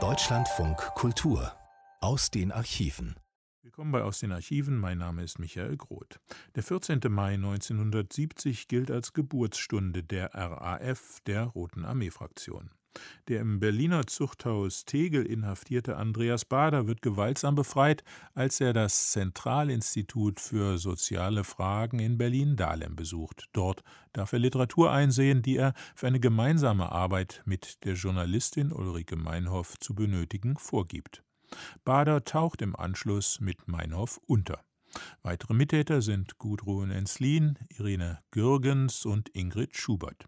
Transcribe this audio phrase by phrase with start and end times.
[0.00, 1.52] Deutschlandfunk Kultur
[2.00, 3.16] aus den Archiven.
[3.60, 4.78] Willkommen bei Aus den Archiven.
[4.78, 6.18] Mein Name ist Michael Groth.
[6.54, 7.00] Der 14.
[7.10, 12.70] Mai 1970 gilt als Geburtsstunde der RAF, der Roten Armee-Fraktion.
[13.28, 20.40] Der im Berliner Zuchthaus Tegel inhaftierte Andreas Bader wird gewaltsam befreit, als er das Zentralinstitut
[20.40, 23.48] für soziale Fragen in Berlin-Dahlem besucht.
[23.52, 29.16] Dort darf er Literatur einsehen, die er für eine gemeinsame Arbeit mit der Journalistin Ulrike
[29.16, 31.22] Meinhoff zu benötigen vorgibt.
[31.84, 34.60] Bader taucht im Anschluss mit Meinhoff unter.
[35.22, 40.26] Weitere Mittäter sind Gudrun Enslin, Irene Gürgens und Ingrid Schubert.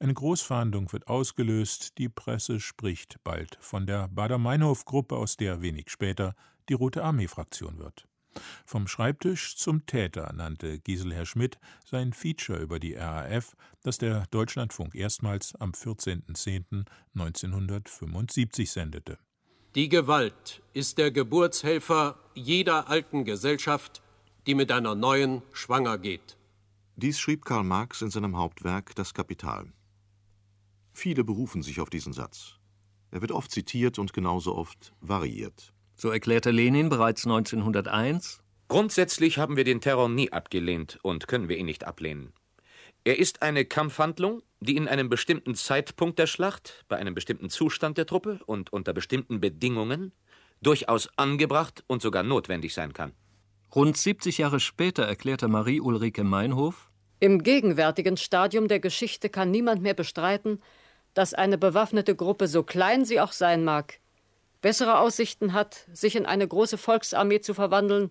[0.00, 6.34] Eine Großfahndung wird ausgelöst, die Presse spricht bald von der Bader-Meinhof-Gruppe, aus der wenig später
[6.68, 8.06] die Rote Armee-Fraktion wird.
[8.64, 14.94] Vom Schreibtisch zum Täter nannte Giselher Schmidt sein Feature über die RAF, das der Deutschlandfunk
[14.94, 19.18] erstmals am 14.10.1975 sendete.
[19.74, 24.02] Die Gewalt ist der Geburtshelfer jeder alten Gesellschaft,
[24.46, 26.36] die mit einer neuen schwanger geht.
[26.96, 29.72] Dies schrieb Karl Marx in seinem Hauptwerk Das Kapital.
[30.92, 32.58] Viele berufen sich auf diesen Satz.
[33.10, 35.72] Er wird oft zitiert und genauso oft variiert.
[35.94, 41.56] So erklärte Lenin bereits 1901 Grundsätzlich haben wir den Terror nie abgelehnt und können wir
[41.56, 42.32] ihn nicht ablehnen.
[43.04, 47.98] Er ist eine Kampfhandlung, die in einem bestimmten Zeitpunkt der Schlacht, bei einem bestimmten Zustand
[47.98, 50.12] der Truppe und unter bestimmten Bedingungen
[50.62, 53.12] durchaus angebracht und sogar notwendig sein kann.
[53.74, 59.94] Rund 70 Jahre später erklärte Marie-Ulrike Meinhof: Im gegenwärtigen Stadium der Geschichte kann niemand mehr
[59.94, 60.60] bestreiten,
[61.14, 63.98] dass eine bewaffnete Gruppe, so klein sie auch sein mag,
[64.60, 68.10] bessere Aussichten hat, sich in eine große Volksarmee zu verwandeln,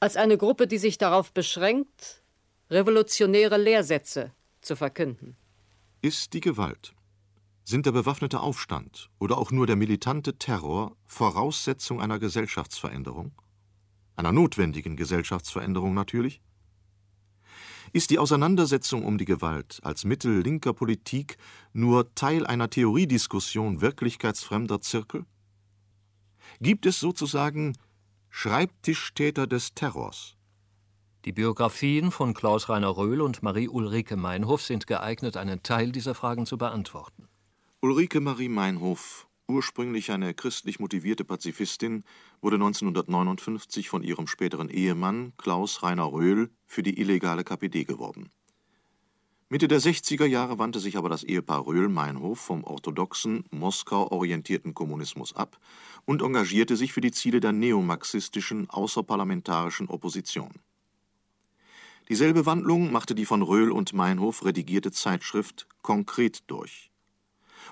[0.00, 2.22] als eine Gruppe, die sich darauf beschränkt,
[2.70, 5.36] revolutionäre Lehrsätze zu verkünden.
[6.02, 6.94] Ist die Gewalt,
[7.64, 13.32] sind der bewaffnete Aufstand oder auch nur der militante Terror Voraussetzung einer Gesellschaftsveränderung?
[14.18, 16.40] Einer notwendigen Gesellschaftsveränderung natürlich?
[17.92, 21.38] Ist die Auseinandersetzung um die Gewalt als Mittel linker Politik
[21.72, 25.24] nur Teil einer Theoriediskussion wirklichkeitsfremder Zirkel?
[26.60, 27.78] Gibt es sozusagen
[28.28, 30.34] Schreibtischtäter des Terrors?
[31.24, 36.44] Die Biografien von Klaus Rainer Röhl und Marie-Ulrike Meinhof sind geeignet, einen Teil dieser Fragen
[36.44, 37.28] zu beantworten.
[37.80, 42.04] Ulrike Marie Meinhof Ursprünglich eine christlich motivierte Pazifistin,
[42.42, 48.30] wurde 1959 von ihrem späteren Ehemann Klaus Rainer Röhl für die illegale KPD geworben.
[49.48, 55.34] Mitte der 60er Jahre wandte sich aber das Ehepaar Röhl-Meinhof vom orthodoxen, Moskau orientierten Kommunismus
[55.34, 55.58] ab
[56.04, 60.52] und engagierte sich für die Ziele der neomarxistischen außerparlamentarischen Opposition.
[62.10, 66.90] Dieselbe Wandlung machte die von Röhl und Meinhof redigierte Zeitschrift Konkret durch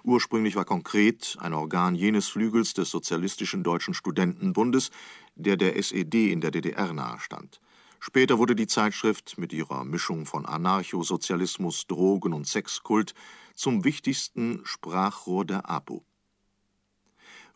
[0.03, 4.91] Ursprünglich war Konkret ein Organ jenes Flügels des Sozialistischen Deutschen Studentenbundes,
[5.35, 7.61] der der SED in der DDR nahestand.
[7.99, 13.15] Später wurde die Zeitschrift mit ihrer Mischung von Anarchosozialismus, Drogen und Sexkult
[13.55, 16.05] zum wichtigsten Sprachrohr der APO.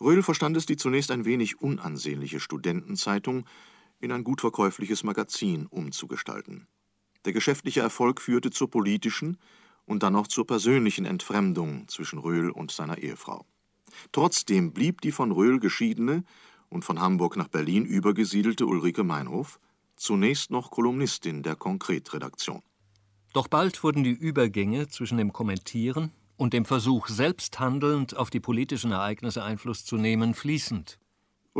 [0.01, 3.45] Röhl verstand es, die zunächst ein wenig unansehnliche Studentenzeitung
[4.01, 6.67] in ein gut verkäufliches Magazin umzugestalten.
[7.27, 9.37] Der geschäftliche Erfolg führte zur politischen,
[9.91, 13.45] und dann noch zur persönlichen Entfremdung zwischen Röhl und seiner Ehefrau.
[14.13, 16.23] Trotzdem blieb die von Röhl geschiedene
[16.69, 19.59] und von Hamburg nach Berlin übergesiedelte Ulrike Meinhof
[19.97, 22.63] zunächst noch Kolumnistin der Konkretredaktion.
[23.33, 28.41] Doch bald wurden die Übergänge zwischen dem Kommentieren und dem Versuch, selbst handelnd auf die
[28.41, 31.01] politischen Ereignisse Einfluss zu nehmen, fließend.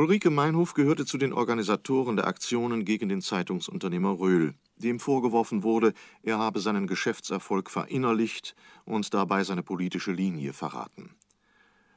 [0.01, 5.93] Ulrike Meinhof gehörte zu den Organisatoren der Aktionen gegen den Zeitungsunternehmer Röhl, dem vorgeworfen wurde,
[6.23, 8.55] er habe seinen Geschäftserfolg verinnerlicht
[8.87, 11.17] und dabei seine politische Linie verraten.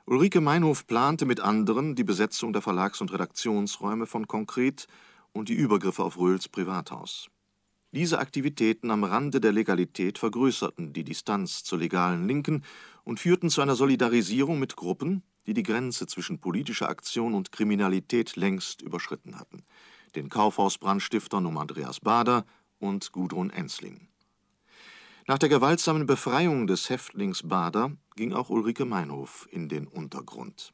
[0.05, 4.89] Ulrike Meinhof plante mit anderen die Besetzung der Verlags- und Redaktionsräume von Konkret
[5.31, 7.29] und die Übergriffe auf Röhls Privathaus.
[7.93, 12.65] Diese Aktivitäten am Rande der Legalität vergrößerten die Distanz zur legalen Linken
[13.05, 18.35] und führten zu einer Solidarisierung mit Gruppen, die die Grenze zwischen politischer Aktion und Kriminalität
[18.35, 19.63] längst überschritten hatten,
[20.15, 22.45] den Kaufhausbrandstiftern um Andreas Bader
[22.79, 24.07] und Gudrun Ensling.
[25.25, 30.73] Nach der gewaltsamen Befreiung des Häftlings Bader ging auch Ulrike Meinhof in den Untergrund.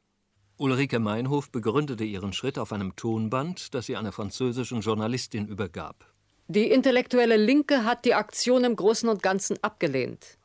[0.58, 6.12] Ulrike Meinhof begründete ihren Schritt auf einem Tonband, das sie einer französischen Journalistin übergab.
[6.48, 10.39] Die intellektuelle Linke hat die Aktion im Großen und Ganzen abgelehnt.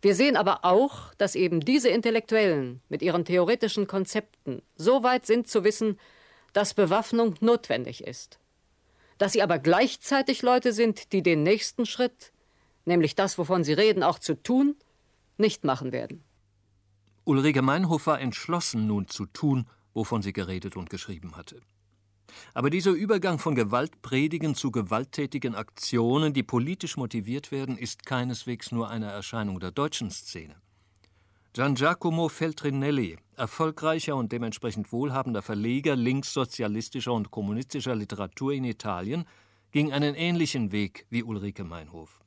[0.00, 5.48] Wir sehen aber auch, dass eben diese Intellektuellen mit ihren theoretischen Konzepten so weit sind
[5.48, 5.98] zu wissen,
[6.52, 8.38] dass Bewaffnung notwendig ist.
[9.18, 12.32] Dass sie aber gleichzeitig Leute sind, die den nächsten Schritt,
[12.84, 14.76] nämlich das, wovon sie reden, auch zu tun,
[15.36, 16.22] nicht machen werden.
[17.24, 21.60] Ulrike Meinhof war entschlossen, nun zu tun, wovon sie geredet und geschrieben hatte.
[22.54, 28.88] Aber dieser Übergang von Gewaltpredigen zu gewalttätigen Aktionen, die politisch motiviert werden, ist keineswegs nur
[28.88, 30.56] eine Erscheinung der deutschen Szene.
[31.54, 39.24] Gian Giacomo Feltrinelli, erfolgreicher und dementsprechend wohlhabender Verleger linkssozialistischer und kommunistischer Literatur in Italien,
[39.72, 42.20] ging einen ähnlichen Weg wie Ulrike Meinhof.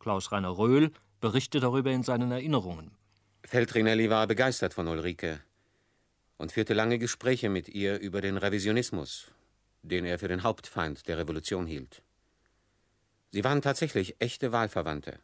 [0.00, 2.90] Klaus Rainer Röhl berichtet darüber in seinen Erinnerungen.
[3.44, 5.40] Feltrinelli war begeistert von Ulrike
[6.36, 9.30] und führte lange Gespräche mit ihr über den Revisionismus,
[9.84, 12.02] den er für den Hauptfeind der Revolution hielt.
[13.30, 15.18] Sie waren tatsächlich echte Wahlverwandte.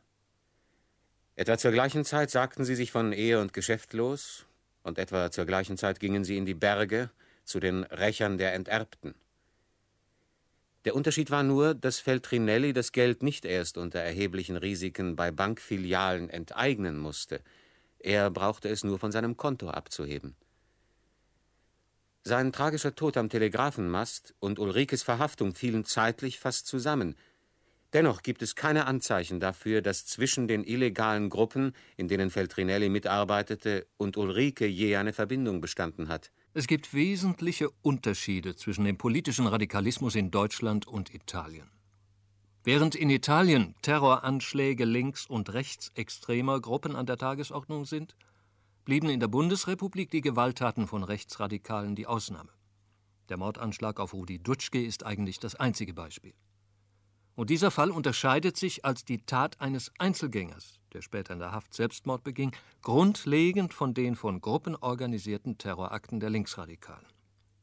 [1.36, 4.46] Etwa zur gleichen Zeit sagten sie sich von Ehe und Geschäft los,
[4.82, 7.10] und etwa zur gleichen Zeit gingen sie in die Berge
[7.44, 9.14] zu den Rächern der Enterbten.
[10.84, 16.30] Der Unterschied war nur, dass Feltrinelli das Geld nicht erst unter erheblichen Risiken bei Bankfilialen
[16.30, 17.40] enteignen musste.
[17.98, 20.36] Er brauchte es nur von seinem Konto abzuheben.
[22.22, 27.14] Sein tragischer Tod am Telegrafenmast und Ulrikes Verhaftung fielen zeitlich fast zusammen.
[27.94, 33.86] Dennoch gibt es keine Anzeichen dafür, dass zwischen den illegalen Gruppen, in denen Feltrinelli mitarbeitete,
[33.96, 36.30] und Ulrike je eine Verbindung bestanden hat.
[36.52, 41.70] Es gibt wesentliche Unterschiede zwischen dem politischen Radikalismus in Deutschland und Italien.
[42.62, 48.14] Während in Italien Terroranschläge links- und rechtsextremer Gruppen an der Tagesordnung sind,
[48.90, 52.50] blieben in der Bundesrepublik die Gewalttaten von Rechtsradikalen die Ausnahme.
[53.28, 56.34] Der Mordanschlag auf Rudi Dutschke ist eigentlich das einzige Beispiel.
[57.36, 61.72] Und dieser Fall unterscheidet sich als die Tat eines Einzelgängers, der später in der Haft
[61.72, 62.50] Selbstmord beging,
[62.82, 67.06] grundlegend von den von Gruppen organisierten Terrorakten der Linksradikalen.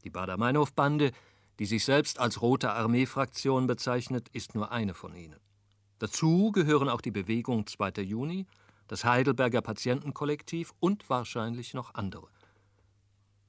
[0.04, 1.12] Die Bader-Meinhof-Bande,
[1.58, 5.40] die sich selbst als Rote Armee-Fraktion bezeichnet, ist nur eine von ihnen.
[5.98, 8.00] Dazu gehören auch die Bewegung 2.
[8.00, 8.46] Juni,
[8.88, 12.28] das Heidelberger Patientenkollektiv und wahrscheinlich noch andere.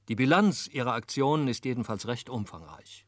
[0.08, 3.06] Die Bilanz ihrer Aktionen ist jedenfalls recht umfangreich.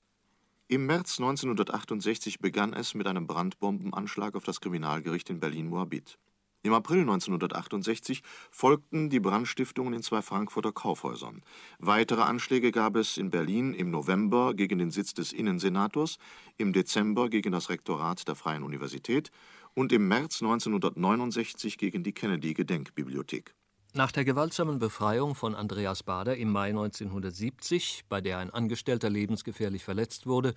[0.68, 6.18] Im März 1968 begann es mit einem Brandbombenanschlag auf das Kriminalgericht in Berlin-Moabit.
[6.64, 11.42] Im April 1968 folgten die Brandstiftungen in zwei Frankfurter Kaufhäusern.
[11.80, 16.18] Weitere Anschläge gab es in Berlin im November gegen den Sitz des Innensenators,
[16.58, 19.32] im Dezember gegen das Rektorat der Freien Universität
[19.74, 23.54] und im März 1969 gegen die Kennedy-Gedenkbibliothek.
[23.94, 29.84] Nach der gewaltsamen Befreiung von Andreas Bader im Mai 1970, bei der ein Angestellter lebensgefährlich
[29.84, 30.54] verletzt wurde,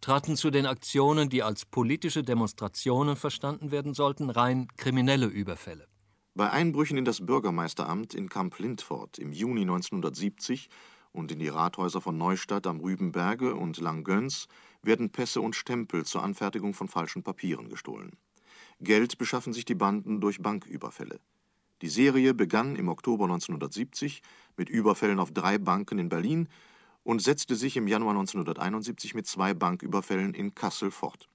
[0.00, 5.86] traten zu den Aktionen, die als politische Demonstrationen verstanden werden sollten, rein kriminelle Überfälle.
[6.34, 10.68] Bei Einbrüchen in das Bürgermeisteramt in Kamp-Lindfort im Juni 1970
[11.12, 14.46] und in die Rathäuser von Neustadt am Rübenberge und Langgöns
[14.82, 18.12] werden Pässe und Stempel zur Anfertigung von falschen Papieren gestohlen.
[18.80, 21.20] Geld beschaffen sich die Banden durch Banküberfälle.
[21.82, 24.22] Die Serie begann im Oktober 1970
[24.56, 26.48] mit Überfällen auf drei Banken in Berlin
[27.04, 31.28] und setzte sich im Januar 1971 mit zwei Banküberfällen in Kassel fort.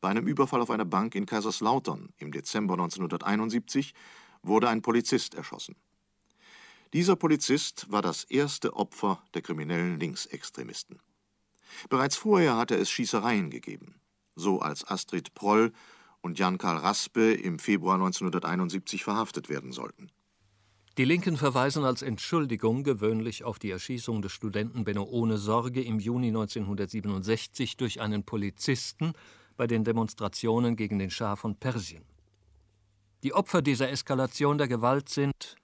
[0.00, 3.94] Bei einem Überfall auf eine Bank in Kaiserslautern im Dezember 1971
[4.42, 5.76] wurde ein Polizist erschossen.
[6.92, 10.98] Dieser Polizist war das erste Opfer der kriminellen Linksextremisten.
[11.88, 13.94] Bereits vorher hatte es Schießereien gegeben,
[14.34, 15.72] so als Astrid Proll
[16.20, 20.10] und Jan-Karl Raspe im Februar 1971 verhaftet werden sollten.
[20.98, 25.98] Die Linken verweisen als Entschuldigung gewöhnlich auf die Erschießung des Studenten Benno ohne Sorge im
[25.98, 29.14] Juni 1967 durch einen Polizisten
[29.56, 32.04] bei den Demonstrationen gegen den Schah von Persien.
[33.22, 35.56] Die Opfer dieser Eskalation der Gewalt sind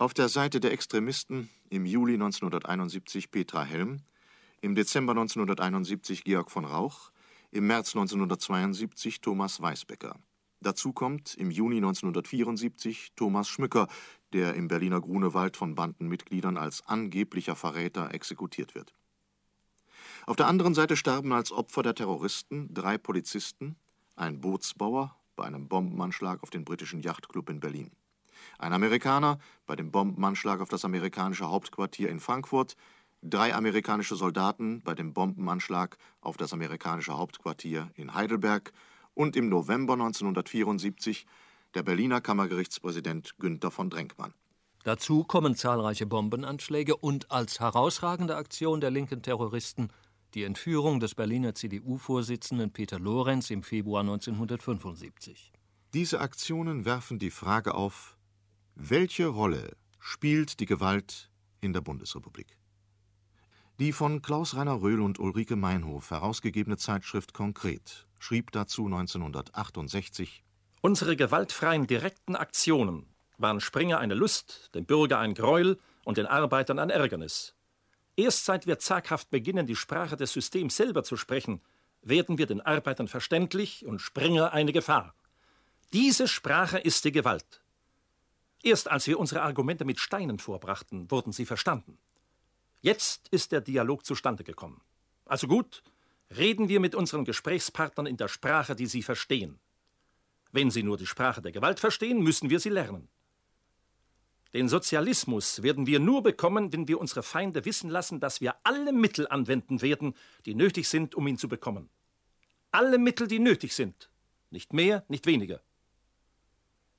[0.00, 4.00] auf der Seite der Extremisten im Juli 1971 Petra Helm,
[4.62, 7.10] im Dezember 1971 Georg von Rauch,
[7.50, 10.16] im März 1972 Thomas Weisbecker.
[10.60, 13.88] Dazu kommt im Juni 1974 Thomas Schmücker,
[14.32, 18.92] der im Berliner Grunewald von Bandenmitgliedern als angeblicher Verräter exekutiert wird.
[20.26, 23.76] Auf der anderen Seite starben als Opfer der Terroristen drei Polizisten,
[24.16, 27.90] ein Bootsbauer bei einem Bombenanschlag auf den britischen Yachtclub in Berlin,
[28.58, 32.76] ein Amerikaner bei dem Bombenanschlag auf das amerikanische Hauptquartier in Frankfurt
[33.22, 38.72] drei amerikanische Soldaten bei dem Bombenanschlag auf das amerikanische Hauptquartier in Heidelberg
[39.14, 41.26] und im November 1974
[41.74, 44.34] der Berliner Kammergerichtspräsident Günther von Drenkmann.
[44.82, 49.88] Dazu kommen zahlreiche Bombenanschläge und als herausragende Aktion der linken Terroristen
[50.34, 55.52] die Entführung des Berliner CDU-Vorsitzenden Peter Lorenz im Februar 1975.
[55.92, 58.16] Diese Aktionen werfen die Frage auf,
[58.74, 62.59] welche Rolle spielt die Gewalt in der Bundesrepublik?
[63.80, 70.44] Die von Klaus-Rainer Röhl und Ulrike Meinhof herausgegebene Zeitschrift Konkret schrieb dazu 1968
[70.82, 73.06] Unsere gewaltfreien direkten Aktionen
[73.38, 77.54] waren Springer eine Lust, dem Bürger ein Gräuel und den Arbeitern ein Ärgernis.
[78.16, 81.62] Erst seit wir zaghaft beginnen, die Sprache des Systems selber zu sprechen,
[82.02, 85.14] werden wir den Arbeitern verständlich und Springer eine Gefahr.
[85.94, 87.62] Diese Sprache ist die Gewalt.
[88.62, 91.96] Erst als wir unsere Argumente mit Steinen vorbrachten, wurden sie verstanden.
[92.80, 94.80] Jetzt ist der Dialog zustande gekommen.
[95.26, 95.82] Also gut,
[96.36, 99.60] reden wir mit unseren Gesprächspartnern in der Sprache, die sie verstehen.
[100.52, 103.08] Wenn sie nur die Sprache der Gewalt verstehen, müssen wir sie lernen.
[104.52, 108.92] Den Sozialismus werden wir nur bekommen, wenn wir unsere Feinde wissen lassen, dass wir alle
[108.92, 111.88] Mittel anwenden werden, die nötig sind, um ihn zu bekommen.
[112.72, 114.10] Alle Mittel, die nötig sind.
[114.50, 115.60] Nicht mehr, nicht weniger.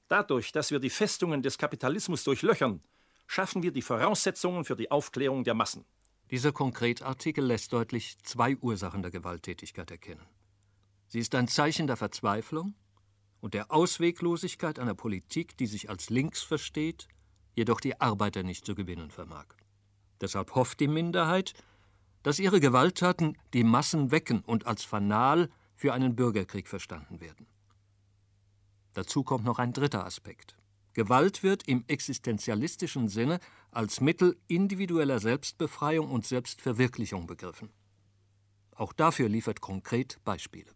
[0.08, 2.82] Dadurch, dass wir die Festungen des Kapitalismus durchlöchern,
[3.32, 5.86] schaffen wir die Voraussetzungen für die Aufklärung der Massen.
[6.32, 10.26] Dieser Konkretartikel lässt deutlich zwei Ursachen der Gewalttätigkeit erkennen.
[11.08, 12.76] Sie ist ein Zeichen der Verzweiflung
[13.40, 17.08] und der Ausweglosigkeit einer Politik, die sich als links versteht
[17.54, 19.46] jedoch die Arbeiter nicht zu gewinnen vermag.
[20.20, 21.54] Deshalb hofft die Minderheit,
[22.24, 27.48] dass ihre Gewalttaten die Massen wecken und als Fanal für einen Bürgerkrieg verstanden werden.
[28.94, 30.58] Dazu kommt noch ein dritter Aspekt.
[30.94, 33.40] Gewalt wird im existenzialistischen Sinne
[33.72, 37.70] als Mittel individueller Selbstbefreiung und Selbstverwirklichung begriffen.
[38.76, 40.72] Auch dafür liefert konkret Beispiele.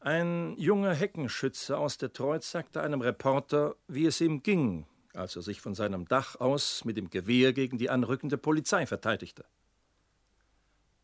[0.00, 5.60] Ein junger Heckenschütze aus Detroit sagte einem Reporter, wie es ihm ging, als er sich
[5.60, 9.44] von seinem Dach aus mit dem Gewehr gegen die anrückende Polizei verteidigte.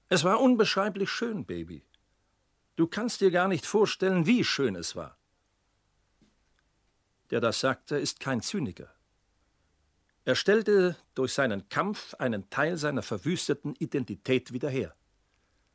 [0.09, 1.85] Es war unbeschreiblich schön, Baby.
[2.77, 5.18] Du kannst dir gar nicht vorstellen, wie schön es war.
[7.31, 8.89] Der das sagte, ist kein Zyniker.
[10.25, 14.95] Er stellte durch seinen Kampf einen Teil seiner verwüsteten Identität wieder her.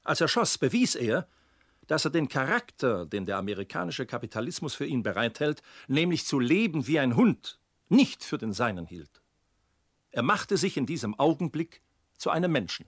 [0.03, 1.27] Als er schoss, bewies er,
[1.87, 6.99] dass er den Charakter, den der amerikanische Kapitalismus für ihn bereithält, nämlich zu leben wie
[6.99, 9.21] ein Hund, nicht für den Seinen hielt.
[10.11, 11.81] Er machte sich in diesem Augenblick
[12.17, 12.85] zu einem Menschen.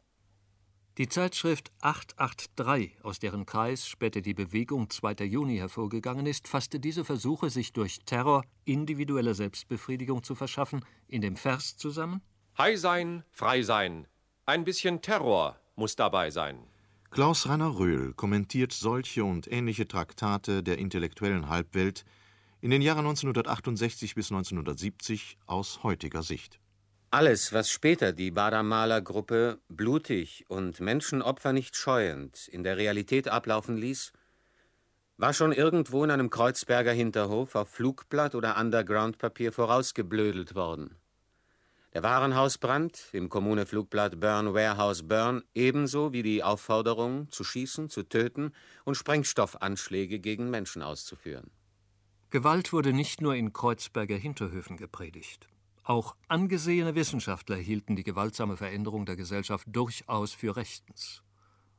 [0.97, 5.25] Die Zeitschrift 883, aus deren Kreis später die Bewegung 2.
[5.25, 11.35] Juni hervorgegangen ist, fasste diese Versuche, sich durch Terror individuelle Selbstbefriedigung zu verschaffen, in dem
[11.35, 12.21] Vers zusammen:
[12.57, 14.07] High sein, frei sein.
[14.45, 16.59] Ein bisschen Terror muss dabei sein.
[17.11, 22.05] Klaus Rainer Röhl kommentiert solche und ähnliche Traktate der intellektuellen Halbwelt
[22.61, 26.61] in den Jahren 1968 bis 1970 aus heutiger Sicht.
[27.15, 34.11] Alles, was später die Bader-Maler-Gruppe blutig und Menschenopfer nicht scheuend in der Realität ablaufen ließ,
[35.15, 40.97] war schon irgendwo in einem Kreuzberger Hinterhof auf Flugblatt oder Underground-Papier vorausgeblödelt worden.
[41.93, 48.51] Der Warenhausbrand im Kommune-Flugblatt Burn Warehouse Burn ebenso wie die Aufforderung, zu schießen, zu töten
[48.83, 51.49] und Sprengstoffanschläge gegen Menschen auszuführen.
[52.29, 55.47] Gewalt wurde nicht nur in Kreuzberger Hinterhöfen gepredigt.
[55.85, 61.21] Auch angesehene Wissenschaftler hielten die gewaltsame Veränderung der Gesellschaft durchaus für rechtens.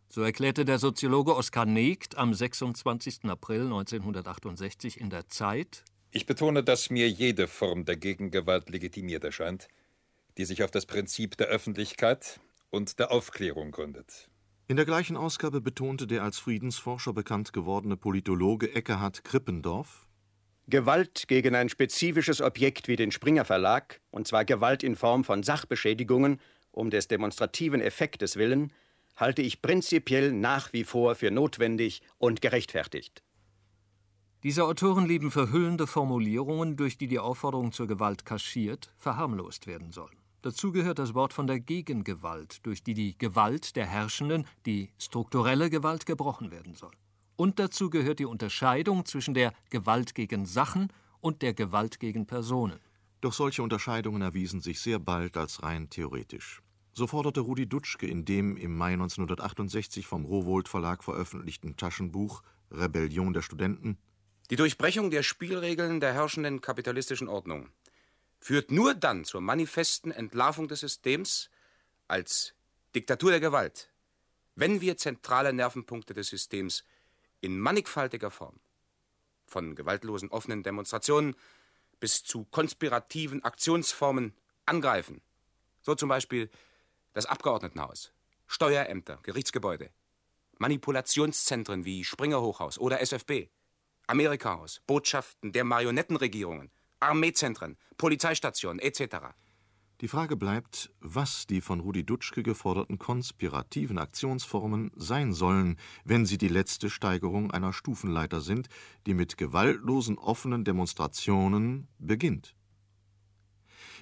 [0.08, 3.24] So erklärte der Soziologe Oskar Negt am 26.
[3.24, 9.66] April 1968 in der Zeit: Ich betone, dass mir jede Form der Gegengewalt legitimiert erscheint,
[10.38, 12.38] die sich auf das Prinzip der Öffentlichkeit
[12.70, 14.30] und der Aufklärung gründet.
[14.68, 20.05] In der gleichen Ausgabe betonte der als Friedensforscher bekannt gewordene Politologe Eckehard Krippendorf
[20.68, 25.44] Gewalt gegen ein spezifisches Objekt wie den Springer Verlag, und zwar Gewalt in Form von
[25.44, 26.40] Sachbeschädigungen
[26.72, 28.72] um des demonstrativen Effektes willen,
[29.14, 33.22] halte ich prinzipiell nach wie vor für notwendig und gerechtfertigt.
[34.42, 40.10] Diese Autoren lieben verhüllende Formulierungen, durch die die Aufforderung zur Gewalt kaschiert, verharmlost werden soll.
[40.42, 45.70] Dazu gehört das Wort von der Gegengewalt, durch die die Gewalt der Herrschenden, die strukturelle
[45.70, 46.92] Gewalt, gebrochen werden soll.
[47.36, 52.80] Und dazu gehört die Unterscheidung zwischen der Gewalt gegen Sachen und der Gewalt gegen Personen.
[53.20, 56.62] Doch solche Unterscheidungen erwiesen sich sehr bald als rein theoretisch.
[56.92, 63.34] So forderte Rudi Dutschke in dem im Mai 1968 vom Rowohlt Verlag veröffentlichten Taschenbuch Rebellion
[63.34, 63.98] der Studenten
[64.50, 67.68] Die Durchbrechung der Spielregeln der herrschenden kapitalistischen Ordnung
[68.38, 71.50] führt nur dann zur manifesten Entlarvung des Systems
[72.08, 72.54] als
[72.94, 73.90] Diktatur der Gewalt,
[74.54, 76.84] wenn wir zentrale Nervenpunkte des Systems
[77.46, 78.58] in mannigfaltiger Form.
[79.46, 81.36] Von gewaltlosen offenen Demonstrationen
[82.00, 84.34] bis zu konspirativen Aktionsformen
[84.66, 85.22] angreifen.
[85.80, 86.50] So zum Beispiel
[87.12, 88.12] das Abgeordnetenhaus,
[88.48, 89.90] Steuerämter, Gerichtsgebäude,
[90.58, 93.48] Manipulationszentren wie Springer Hochhaus oder SFB,
[94.08, 99.18] Amerikahaus, Botschaften der Marionettenregierungen, Armeezentren, Polizeistationen etc.
[100.02, 106.36] Die Frage bleibt, was die von Rudi Dutschke geforderten konspirativen Aktionsformen sein sollen, wenn sie
[106.36, 108.68] die letzte Steigerung einer Stufenleiter sind,
[109.06, 112.54] die mit gewaltlosen offenen Demonstrationen beginnt.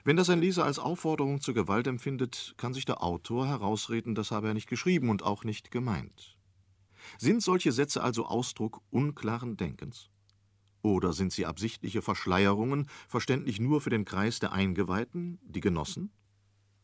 [0.02, 4.32] Wenn das ein Leser als Aufforderung zur Gewalt empfindet, kann sich der Autor herausreden, das
[4.32, 6.36] habe er nicht geschrieben und auch nicht gemeint.
[7.18, 10.10] Sind solche Sätze also Ausdruck unklaren Denkens?
[10.84, 16.12] Oder sind sie absichtliche Verschleierungen, verständlich nur für den Kreis der Eingeweihten, die Genossen?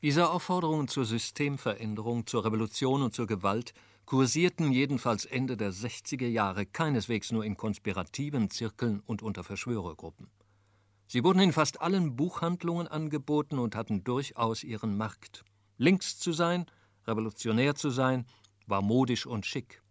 [0.01, 3.75] Diese Aufforderungen zur Systemveränderung, zur Revolution und zur Gewalt
[4.07, 10.31] kursierten jedenfalls Ende der 60er Jahre keineswegs nur in konspirativen Zirkeln und unter Verschwörergruppen.
[11.07, 15.45] Sie wurden in fast allen Buchhandlungen angeboten und hatten durchaus ihren Markt.
[15.77, 16.65] Links zu sein,
[17.07, 18.25] revolutionär zu sein,
[18.67, 19.83] war modisch und schick.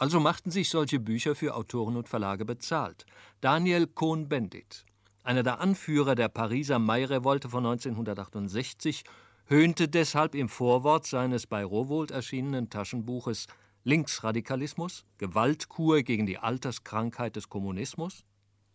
[0.00, 3.04] Also machten sich solche Bücher für Autoren und Verlage bezahlt.
[3.42, 4.86] Daniel Cohn-Bendit,
[5.24, 9.04] einer der Anführer der Pariser Mai-Revolte von 1968,
[9.44, 13.46] höhnte deshalb im Vorwort seines bei Rowohlt erschienenen Taschenbuches
[13.84, 18.24] Linksradikalismus, Gewaltkur gegen die Alterskrankheit des Kommunismus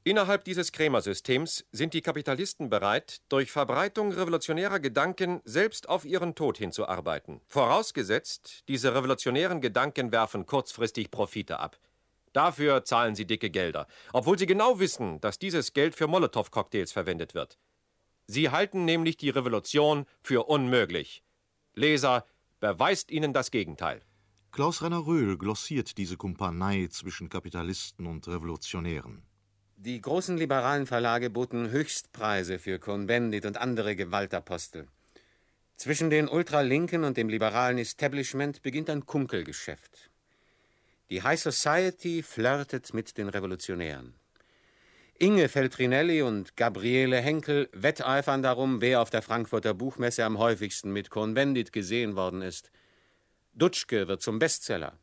[0.07, 6.59] Innerhalb dieses Krämersystems sind die Kapitalisten bereit, durch Verbreitung revolutionärer Gedanken selbst auf ihren Tod
[6.59, 7.41] hinzuarbeiten.
[7.47, 11.79] Vorausgesetzt, diese revolutionären Gedanken werfen kurzfristig Profite ab.
[12.33, 17.33] Dafür zahlen sie dicke Gelder, obwohl sie genau wissen, dass dieses Geld für Molotow-Cocktails verwendet
[17.33, 17.57] wird.
[18.27, 21.23] Sie halten nämlich die Revolution für unmöglich.
[21.73, 22.27] Leser,
[22.59, 24.03] beweist ihnen das Gegenteil.
[24.51, 29.23] Klaus Renner Röhl glossiert diese Kumpanei zwischen Kapitalisten und Revolutionären.
[29.77, 34.87] Die großen liberalen Verlage boten Höchstpreise für Cohn-Bendit und andere Gewaltapostel.
[35.75, 40.09] Zwischen den Ultralinken und dem liberalen Establishment beginnt ein Kunkelgeschäft.
[41.09, 44.15] Die High Society flirtet mit den Revolutionären.
[45.19, 51.09] Inge Feltrinelli und Gabriele Henkel wetteifern darum, wer auf der Frankfurter Buchmesse am häufigsten mit
[51.09, 52.71] Cohn-Bendit gesehen worden ist.
[53.53, 54.97] Dutschke wird zum Bestseller.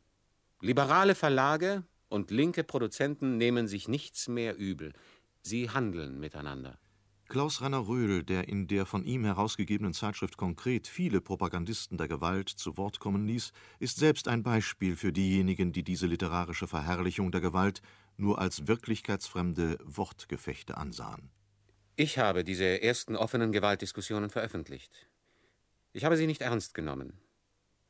[0.61, 4.93] Liberale Verlage und linke Produzenten nehmen sich nichts mehr übel.
[5.41, 6.77] Sie handeln miteinander.
[7.27, 12.49] Klaus Renner Röhl, der in der von ihm herausgegebenen Zeitschrift Konkret viele Propagandisten der Gewalt
[12.49, 17.41] zu Wort kommen ließ, ist selbst ein Beispiel für diejenigen, die diese literarische Verherrlichung der
[17.41, 17.81] Gewalt
[18.17, 21.31] nur als wirklichkeitsfremde Wortgefechte ansahen.
[21.95, 25.09] Ich habe diese ersten offenen Gewaltdiskussionen veröffentlicht.
[25.93, 27.13] Ich habe sie nicht ernst genommen.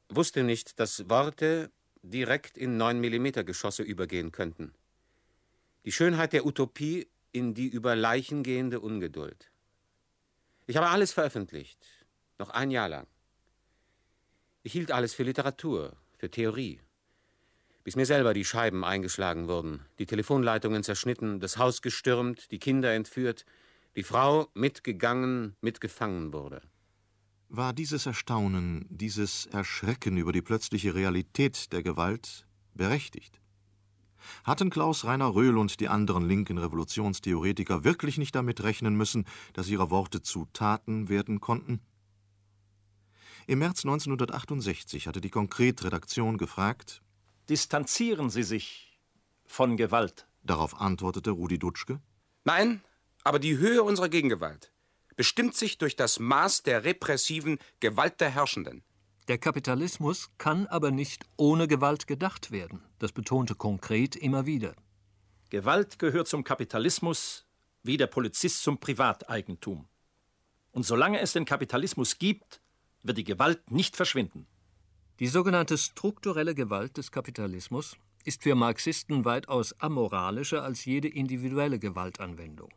[0.10, 1.72] Wusste nicht, dass Worte
[2.04, 4.74] direkt in 9 mm Geschosse übergehen könnten.
[5.86, 9.50] Die Schönheit der Utopie in die über Leichen gehende Ungeduld.
[10.68, 11.84] Ich habe alles veröffentlicht,
[12.38, 13.08] noch ein Jahr lang.
[14.62, 16.80] Ich hielt alles für Literatur, für Theorie,
[17.84, 22.94] bis mir selber die Scheiben eingeschlagen wurden, die Telefonleitungen zerschnitten, das Haus gestürmt, die Kinder
[22.94, 23.46] entführt,
[23.96, 26.62] die Frau mitgegangen, mitgefangen wurde.
[27.56, 33.40] War dieses Erstaunen, dieses Erschrecken über die plötzliche Realität der Gewalt berechtigt?
[34.44, 39.70] Hatten Klaus Rainer Röhl und die anderen linken Revolutionstheoretiker wirklich nicht damit rechnen müssen, dass
[39.70, 41.80] ihre Worte zu Taten werden konnten?
[43.46, 47.04] Im März 1968 hatte die Konkretredaktion gefragt:
[47.50, 49.00] Distanzieren Sie sich
[49.46, 50.28] von Gewalt?
[50.42, 52.02] Darauf antwortete Rudi Dutschke:
[52.46, 52.82] Nein,
[53.24, 54.73] aber die Höhe unserer Gegengewalt
[55.16, 58.84] bestimmt sich durch das Maß der repressiven Gewalt der Herrschenden.
[59.28, 62.84] Der Kapitalismus kann aber nicht ohne Gewalt gedacht werden.
[63.00, 64.76] Das betonte konkret immer wieder.
[65.50, 67.46] Gewalt gehört zum Kapitalismus
[67.84, 69.88] wie der Polizist zum Privateigentum.
[70.72, 72.62] Und solange es den Kapitalismus gibt,
[73.04, 74.48] wird die Gewalt nicht verschwinden.
[75.20, 77.96] Die sogenannte strukturelle Gewalt des Kapitalismus
[78.26, 82.70] ist für Marxisten weitaus amoralischer als jede individuelle Gewaltanwendung.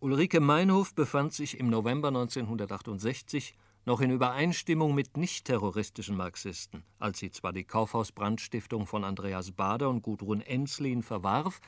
[0.00, 7.32] Ulrike Meinhof befand sich im November 1968 noch in Übereinstimmung mit nicht-terroristischen Marxisten, als sie
[7.32, 11.60] zwar die Kaufhausbrandstiftung von Andreas Bader und Gudrun Enslin verwarf,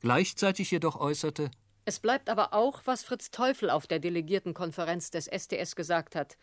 [0.00, 1.50] gleichzeitig jedoch äußerte:
[1.86, 6.36] Es bleibt aber auch, was Fritz Teufel auf der Delegiertenkonferenz des SDS gesagt hat.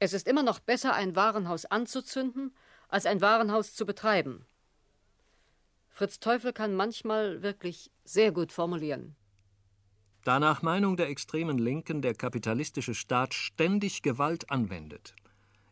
[0.00, 2.52] Es ist immer noch besser, ein Warenhaus anzuzünden,
[2.88, 4.44] als ein Warenhaus zu betreiben.
[5.88, 9.14] Fritz Teufel kann manchmal wirklich sehr gut formulieren.
[10.24, 15.14] Da nach Meinung der extremen Linken der kapitalistische Staat ständig Gewalt anwendet,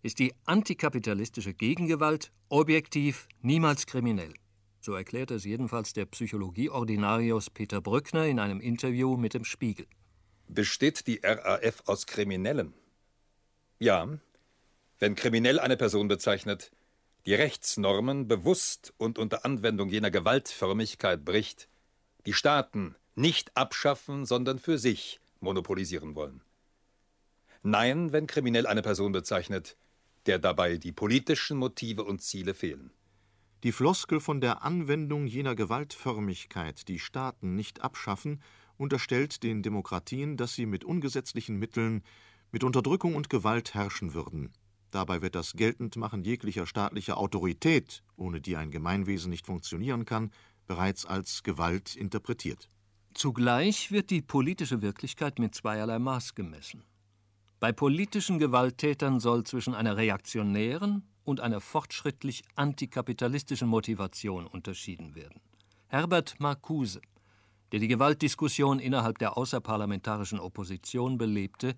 [0.02, 4.34] ist die antikapitalistische Gegengewalt objektiv niemals kriminell.
[4.80, 9.86] So erklärt es jedenfalls der Psychologieordinarius Peter Brückner in einem Interview mit dem Spiegel.
[10.48, 12.74] Besteht die RAF aus Kriminellen?
[13.78, 14.06] Ja,
[14.98, 16.72] wenn kriminell eine Person bezeichnet,
[17.24, 21.68] die Rechtsnormen bewusst und unter Anwendung jener Gewaltförmigkeit bricht,
[22.26, 26.42] die Staaten nicht abschaffen, sondern für sich monopolisieren wollen.
[27.62, 29.76] Nein, wenn kriminell eine Person bezeichnet,
[30.26, 32.90] der dabei die politischen Motive und Ziele fehlen.
[33.62, 38.42] Die Floskel von der Anwendung jener Gewaltförmigkeit, die Staaten nicht abschaffen,
[38.76, 42.02] unterstellt den Demokratien, dass sie mit ungesetzlichen Mitteln
[42.50, 44.52] mit Unterdrückung und Gewalt herrschen würden.
[44.90, 50.32] Dabei wird das Geltendmachen jeglicher staatlicher Autorität, ohne die ein Gemeinwesen nicht funktionieren kann,
[50.66, 52.68] bereits als Gewalt interpretiert.
[53.14, 56.82] Zugleich wird die politische Wirklichkeit mit zweierlei Maß gemessen.
[57.60, 65.40] Bei politischen Gewalttätern soll zwischen einer reaktionären und einer fortschrittlich antikapitalistischen Motivation unterschieden werden.
[65.88, 67.00] Herbert Marcuse,
[67.70, 71.74] der die Gewaltdiskussion innerhalb der außerparlamentarischen Opposition belebte,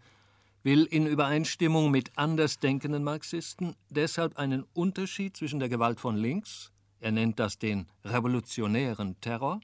[0.63, 7.13] will in Übereinstimmung mit andersdenkenden Marxisten deshalb einen Unterschied zwischen der Gewalt von links, er
[7.13, 9.61] nennt das den revolutionären Terror,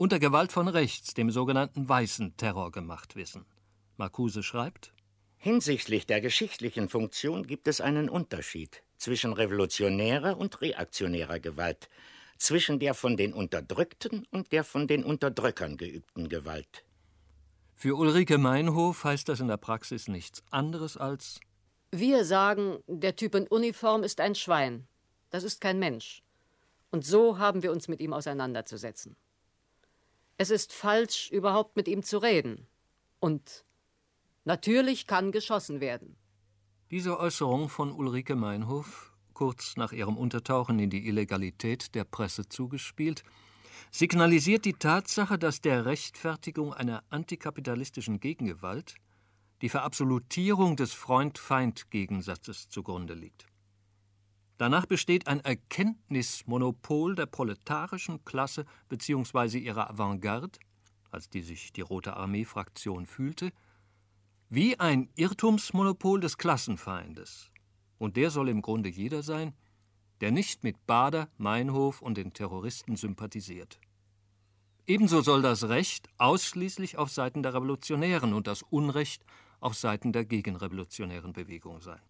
[0.00, 3.44] und der Gewalt von rechts, dem sogenannten weißen Terror, gemacht wissen.
[3.98, 4.94] Marcuse schreibt
[5.36, 11.90] Hinsichtlich der geschichtlichen Funktion gibt es einen Unterschied zwischen revolutionärer und reaktionärer Gewalt,
[12.38, 16.86] zwischen der von den Unterdrückten und der von den Unterdrückern geübten Gewalt.
[17.74, 21.40] Für Ulrike Meinhof heißt das in der Praxis nichts anderes als
[21.90, 24.86] Wir sagen, der Typ in Uniform ist ein Schwein.
[25.28, 26.22] Das ist kein Mensch.
[26.90, 29.14] Und so haben wir uns mit ihm auseinanderzusetzen.
[30.40, 32.66] Es ist falsch, überhaupt mit ihm zu reden.
[33.18, 33.66] Und
[34.44, 36.16] natürlich kann geschossen werden.
[36.90, 43.22] Diese Äußerung von Ulrike Meinhof, kurz nach ihrem Untertauchen in die Illegalität der Presse zugespielt,
[43.90, 48.94] signalisiert die Tatsache, dass der Rechtfertigung einer antikapitalistischen Gegengewalt
[49.60, 53.49] die Verabsolutierung des Freund-Feind-Gegensatzes zugrunde liegt.
[54.60, 59.56] Danach besteht ein Erkenntnismonopol der proletarischen Klasse bzw.
[59.56, 60.58] ihrer Avantgarde,
[61.10, 63.52] als die sich die Rote Armee-Fraktion fühlte,
[64.50, 67.50] wie ein Irrtumsmonopol des Klassenfeindes.
[67.96, 69.54] Und der soll im Grunde jeder sein,
[70.20, 73.80] der nicht mit Bader, Meinhof und den Terroristen sympathisiert.
[74.86, 79.24] Ebenso soll das Recht ausschließlich auf Seiten der Revolutionären und das Unrecht
[79.60, 82.02] auf Seiten der gegenrevolutionären Bewegung sein.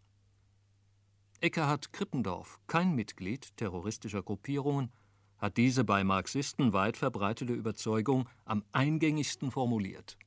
[1.42, 4.92] Eckhard Krippendorf, kein Mitglied terroristischer Gruppierungen,
[5.38, 10.18] hat diese bei Marxisten weit verbreitete Überzeugung am eingängigsten formuliert.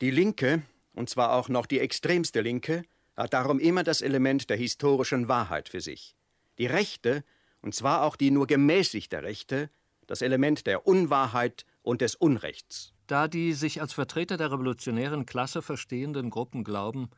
[0.00, 0.62] Die Linke,
[0.94, 2.84] und zwar auch noch die extremste Linke,
[3.14, 6.14] hat darum immer das Element der historischen Wahrheit für sich
[6.58, 7.24] die Rechte,
[7.62, 9.70] und zwar auch die nur gemäßigte Rechte,
[10.06, 12.92] das Element der Unwahrheit und des Unrechts.
[13.06, 17.10] Da die sich als Vertreter der revolutionären Klasse verstehenden Gruppen glauben,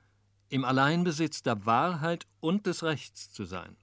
[0.50, 3.76] im Alleinbesitz der Wahrheit und des Rechts zu sein,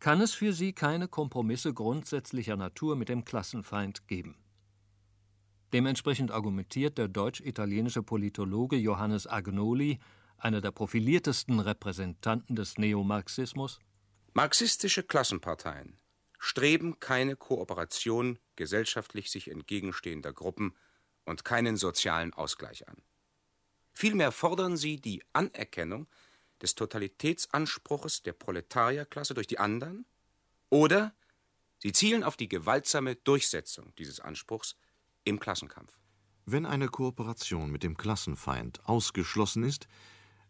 [0.00, 4.36] kann es für sie keine Kompromisse grundsätzlicher Natur mit dem Klassenfeind geben.
[5.72, 10.00] Dementsprechend argumentiert der deutsch-italienische Politologe Johannes Agnoli,
[10.36, 13.78] einer der profiliertesten Repräsentanten des Neomarxismus,
[14.32, 15.98] Marxistische Klassenparteien
[16.38, 20.76] streben keine Kooperation gesellschaftlich sich entgegenstehender Gruppen
[21.24, 23.02] und keinen sozialen Ausgleich an.
[24.00, 26.06] Vielmehr fordern sie die Anerkennung
[26.62, 30.06] des Totalitätsanspruches der Proletarierklasse durch die anderen
[30.70, 31.14] oder
[31.78, 34.74] sie zielen auf die gewaltsame Durchsetzung dieses Anspruchs
[35.24, 35.98] im Klassenkampf.
[36.46, 39.86] Wenn eine Kooperation mit dem Klassenfeind ausgeschlossen ist,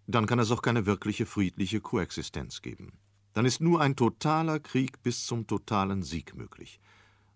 [0.07, 3.01] dann kann es auch keine wirkliche friedliche Koexistenz geben
[3.33, 6.81] dann ist nur ein totaler Krieg bis zum totalen Sieg möglich.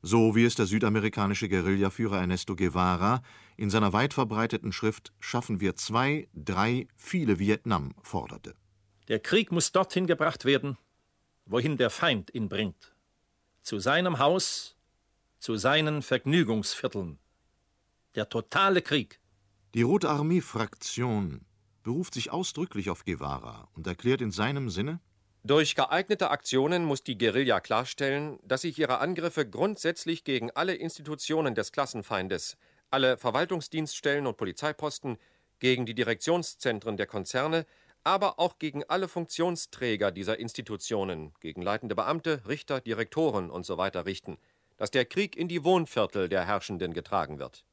[0.06, 3.22] So wie es der südamerikanische Guerillaführer Ernesto Guevara
[3.56, 8.54] in seiner weit verbreiteten Schrift Schaffen wir zwei, drei, viele Vietnam forderte.
[9.08, 10.76] Der Krieg muss dorthin gebracht werden,
[11.46, 12.94] wohin der Feind ihn bringt.
[13.62, 14.76] Zu seinem Haus,
[15.38, 17.18] zu seinen Vergnügungsvierteln.
[18.14, 19.20] Der totale Krieg.
[19.72, 21.46] Die Rote Armee-Fraktion
[21.82, 25.00] beruft sich ausdrücklich auf Guevara und erklärt in seinem Sinne,
[25.44, 31.54] durch geeignete Aktionen muss die Guerilla klarstellen, dass sich ihre Angriffe grundsätzlich gegen alle Institutionen
[31.54, 32.56] des Klassenfeindes,
[32.90, 35.18] alle Verwaltungsdienststellen und Polizeiposten,
[35.60, 37.66] gegen die Direktionszentren der Konzerne,
[38.02, 43.90] aber auch gegen alle Funktionsträger dieser Institutionen, gegen leitende Beamte, Richter, Direktoren usw.
[43.92, 44.38] So richten,
[44.76, 47.64] dass der Krieg in die Wohnviertel der Herrschenden getragen wird.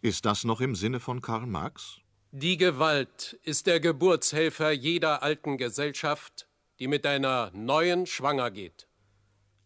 [0.00, 1.98] Ist das noch im Sinne von Karl Marx?
[2.30, 6.47] Die Gewalt ist der Geburtshelfer jeder alten Gesellschaft
[6.78, 8.88] die mit einer neuen schwanger geht.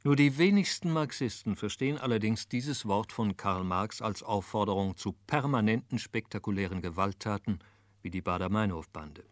[0.05, 5.99] Nur die wenigsten Marxisten verstehen allerdings dieses Wort von Karl Marx als Aufforderung zu permanenten
[5.99, 7.61] spektakulären Gewalttaten
[8.03, 9.25] wie die Bader-Meinhof-Bande.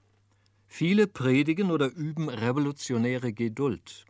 [0.68, 4.04] Viele predigen oder üben revolutionäre Geduld.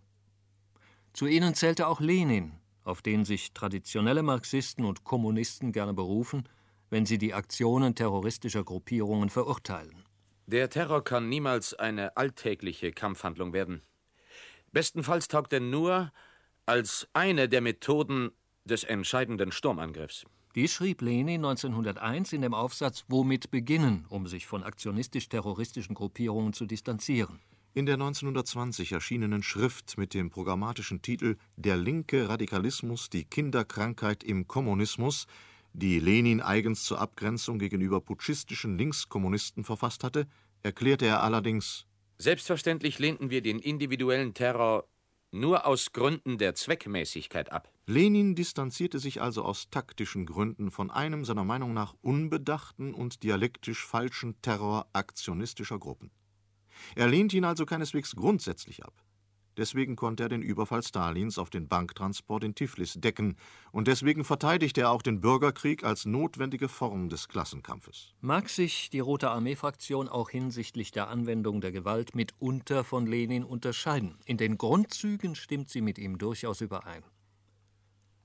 [1.14, 2.52] Zu ihnen zählte auch Lenin,
[2.84, 6.46] auf den sich traditionelle Marxisten und Kommunisten gerne berufen,
[6.90, 9.99] wenn sie die Aktionen terroristischer Gruppierungen verurteilen.
[10.50, 13.82] Der Terror kann niemals eine alltägliche Kampfhandlung werden.
[14.72, 16.10] Bestenfalls taugt er nur
[16.66, 18.32] als eine der Methoden
[18.64, 20.24] des entscheidenden Sturmangriffs.
[20.56, 26.66] Dies schrieb Lenin 1901 in dem Aufsatz Womit beginnen, um sich von aktionistisch-terroristischen Gruppierungen zu
[26.66, 27.38] distanzieren.
[27.72, 34.48] In der 1920 erschienenen Schrift mit dem programmatischen Titel Der linke Radikalismus, die Kinderkrankheit im
[34.48, 35.28] Kommunismus,
[35.72, 40.26] die Lenin eigens zur Abgrenzung gegenüber putschistischen Linkskommunisten verfasst hatte,
[40.62, 41.86] erklärte er allerdings
[42.18, 44.86] Selbstverständlich lehnten wir den individuellen Terror
[45.32, 47.72] nur aus Gründen der Zweckmäßigkeit ab.
[47.86, 53.86] Lenin distanzierte sich also aus taktischen Gründen von einem seiner Meinung nach unbedachten und dialektisch
[53.86, 56.10] falschen Terror aktionistischer Gruppen.
[56.94, 59.02] Er lehnt ihn also keineswegs grundsätzlich ab.
[59.56, 63.36] Deswegen konnte er den Überfall Stalins auf den Banktransport in Tiflis decken,
[63.72, 68.14] und deswegen verteidigte er auch den Bürgerkrieg als notwendige Form des Klassenkampfes.
[68.20, 74.18] Mag sich die Rote Armee-Fraktion auch hinsichtlich der Anwendung der Gewalt mitunter von Lenin unterscheiden.
[74.24, 77.02] In den Grundzügen stimmt sie mit ihm durchaus überein.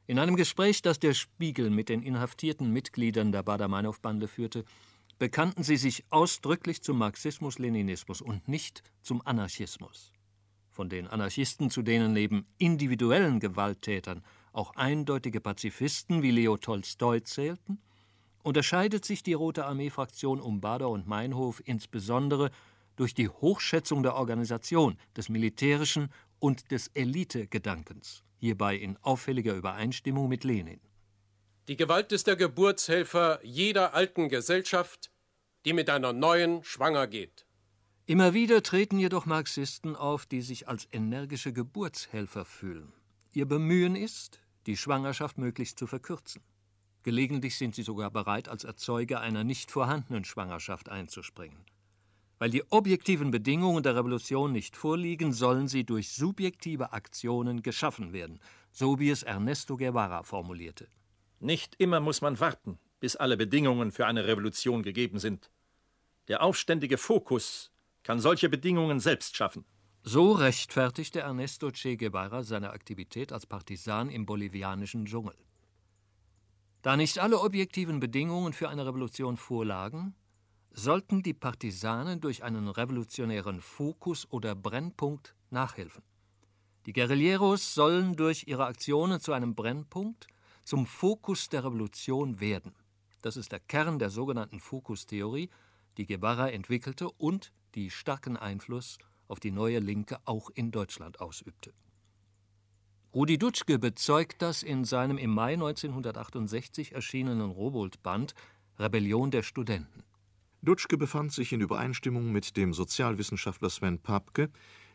[0.07, 4.63] In einem Gespräch, das der Spiegel mit den inhaftierten Mitgliedern der Bader-Meinhof-Bande führte,
[5.17, 10.11] bekannten sie sich ausdrücklich zum Marxismus-Leninismus und nicht zum Anarchismus.
[10.75, 17.81] Von den Anarchisten, zu denen neben individuellen Gewalttätern auch eindeutige Pazifisten wie Leo Tolstoi zählten,
[18.43, 22.51] unterscheidet sich die Rote Armee-Fraktion um Bader und Meinhof insbesondere
[22.97, 26.09] durch die Hochschätzung der Organisation, des militärischen
[26.39, 30.81] und des Elite-Gedankens, hierbei in auffälliger Übereinstimmung mit Lenin.
[31.69, 35.09] Die Gewalt ist der Geburtshelfer jeder alten Gesellschaft,
[35.63, 37.44] die mit einer neuen schwanger geht.
[38.07, 42.93] Immer wieder treten jedoch Marxisten auf, die sich als energische Geburtshelfer fühlen.
[43.33, 46.43] Ihr Bemühen ist, die Schwangerschaft möglichst zu verkürzen.
[47.01, 51.65] Gelegentlich sind sie sogar bereit, als Erzeuger einer nicht vorhandenen Schwangerschaft einzuspringen.
[52.37, 58.39] Weil die objektiven Bedingungen der Revolution nicht vorliegen, sollen sie durch subjektive Aktionen geschaffen werden,
[58.71, 60.87] so wie es Ernesto Guevara formulierte.
[61.39, 65.49] Nicht immer muss man warten, bis alle Bedingungen für eine Revolution gegeben sind.
[66.27, 67.71] Der aufständige Fokus
[68.05, 69.65] kann solche Bedingungen selbst schaffen.
[70.03, 75.35] So rechtfertigte Ernesto Che Guevara seine Aktivität als Partisan im bolivianischen Dschungel.
[76.83, 80.13] Da nicht alle objektiven Bedingungen für eine Revolution vorlagen,
[80.69, 86.03] sollten die Partisanen durch einen revolutionären Fokus oder Brennpunkt nachhelfen.
[86.85, 90.27] Die Guerilleros sollen durch ihre Aktionen zu einem Brennpunkt
[90.63, 92.75] zum Fokus der Revolution werden.
[93.23, 95.49] Das ist der Kern der sogenannten Fokustheorie,
[95.97, 101.73] die Guevara entwickelte und die starken Einfluss auf die neue Linke auch in Deutschland ausübte.
[103.13, 108.33] Rudi Dutschke bezeugt das in seinem im Mai 1968 erschienenen Robold-Band
[108.77, 110.03] Rebellion der Studenten.
[110.61, 114.49] Dutschke befand sich in Übereinstimmung mit dem Sozialwissenschaftler Sven Papke,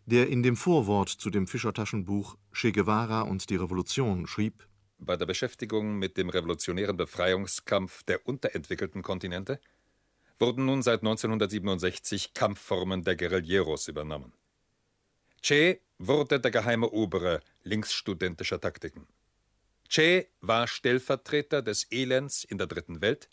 [0.04, 4.66] der in dem Vorwort zu dem Fischertaschenbuch Che Guevara und die Revolution schrieb:
[5.00, 9.58] bei der Beschäftigung mit dem revolutionären Befreiungskampf der unterentwickelten Kontinente
[10.40, 14.32] wurden nun seit 1967 Kampfformen der Guerilleros übernommen.
[15.42, 19.06] Che wurde der geheime Obere linksstudentischer Taktiken.
[19.88, 23.28] Che war Stellvertreter des Elends in der Dritten Welt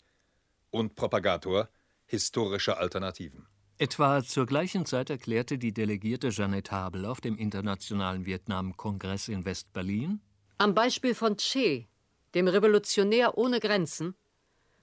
[0.70, 1.68] und Propagator
[2.06, 3.46] historischer Alternativen.
[3.78, 10.20] Etwa zur gleichen Zeit erklärte die Delegierte Jeanette Habel auf dem Internationalen Vietnam-Kongress in West-Berlin,
[10.58, 11.86] am Beispiel von Che,
[12.34, 14.16] dem Revolutionär ohne Grenzen,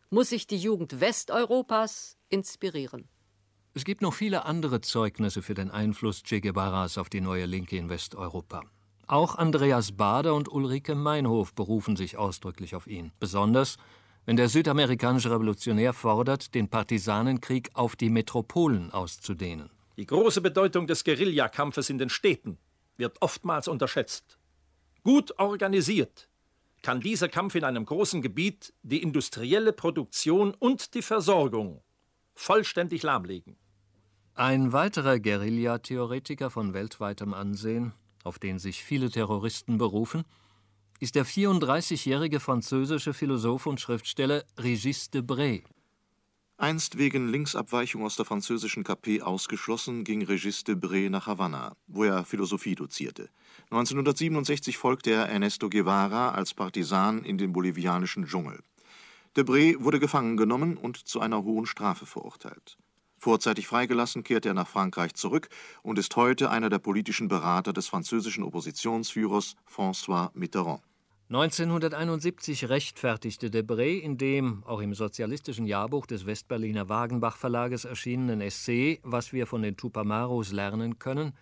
[0.09, 3.07] muss sich die Jugend Westeuropas inspirieren.
[3.73, 7.77] Es gibt noch viele andere Zeugnisse für den Einfluss Che Guevaras auf die neue Linke
[7.77, 8.61] in Westeuropa.
[9.07, 13.77] Auch Andreas Bader und Ulrike Meinhof berufen sich ausdrücklich auf ihn, besonders
[14.25, 19.69] wenn der südamerikanische Revolutionär fordert, den Partisanenkrieg auf die Metropolen auszudehnen.
[19.97, 22.57] Die große Bedeutung des Guerillakampfes in den Städten
[22.97, 24.39] wird oftmals unterschätzt.
[25.03, 26.27] Gut organisiert
[26.85, 31.81] kann dieser Kampf in einem großen Gebiet die industrielle Produktion und die Versorgung
[32.35, 33.57] vollständig lahmlegen.
[34.35, 37.93] Ein weiterer Guerillatheoretiker von weltweitem Ansehen,
[38.23, 40.25] auf den sich viele Terroristen berufen,
[40.99, 45.63] ist der 34-jährige französische Philosoph und Schriftsteller Régis Debray.
[46.57, 52.23] Einst wegen Linksabweichung aus der französischen KP ausgeschlossen, ging Régis Debré nach Havanna, wo er
[52.23, 53.29] Philosophie dozierte.
[53.71, 58.61] 1967 folgte er Ernesto Guevara als Partisan in den bolivianischen Dschungel.
[59.35, 62.77] Debré wurde gefangen genommen und zu einer hohen Strafe verurteilt.
[63.17, 65.49] Vorzeitig freigelassen kehrte er nach Frankreich zurück
[65.83, 70.81] und ist heute einer der politischen Berater des französischen Oppositionsführers François Mitterrand.
[71.29, 78.99] 1971 rechtfertigte Debré in dem auch im sozialistischen Jahrbuch des Westberliner Wagenbach Verlages erschienenen Essay
[79.03, 81.33] Was wir von den Tupamaros lernen können,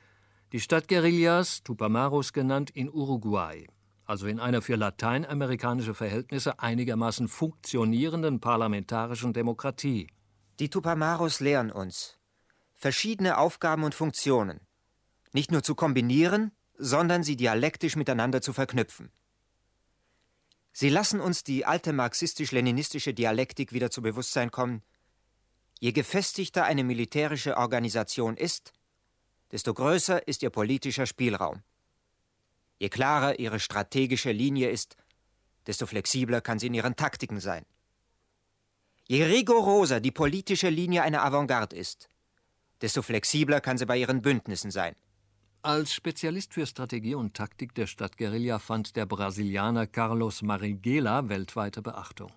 [0.51, 3.67] die Stadtguerillas, Tupamaros genannt, in Uruguay
[4.05, 10.07] also in einer für lateinamerikanische Verhältnisse einigermaßen funktionierenden parlamentarischen Demokratie.
[10.59, 12.19] Die Tupamaros lehren uns,
[12.73, 14.59] verschiedene Aufgaben und Funktionen
[15.31, 19.09] nicht nur zu kombinieren, sondern sie dialektisch miteinander zu verknüpfen.
[20.75, 24.81] Sie lassen uns die alte marxistisch-leninistische Dialektik wieder zu Bewusstsein kommen.
[25.79, 28.73] Je gefestigter eine militärische Organisation ist,
[29.51, 31.61] desto größer ist ihr politischer Spielraum.
[32.79, 34.97] Je klarer ihre strategische Linie ist,
[35.67, 37.65] desto flexibler kann sie in ihren Taktiken sein.
[39.07, 42.09] Je rigoroser die politische Linie einer Avantgarde ist,
[42.81, 44.95] desto flexibler kann sie bei ihren Bündnissen sein.
[45.65, 52.33] Als Spezialist für Strategie und Taktik der Stadtguerilla fand der Brasilianer Carlos Marighella weltweite Beachtung.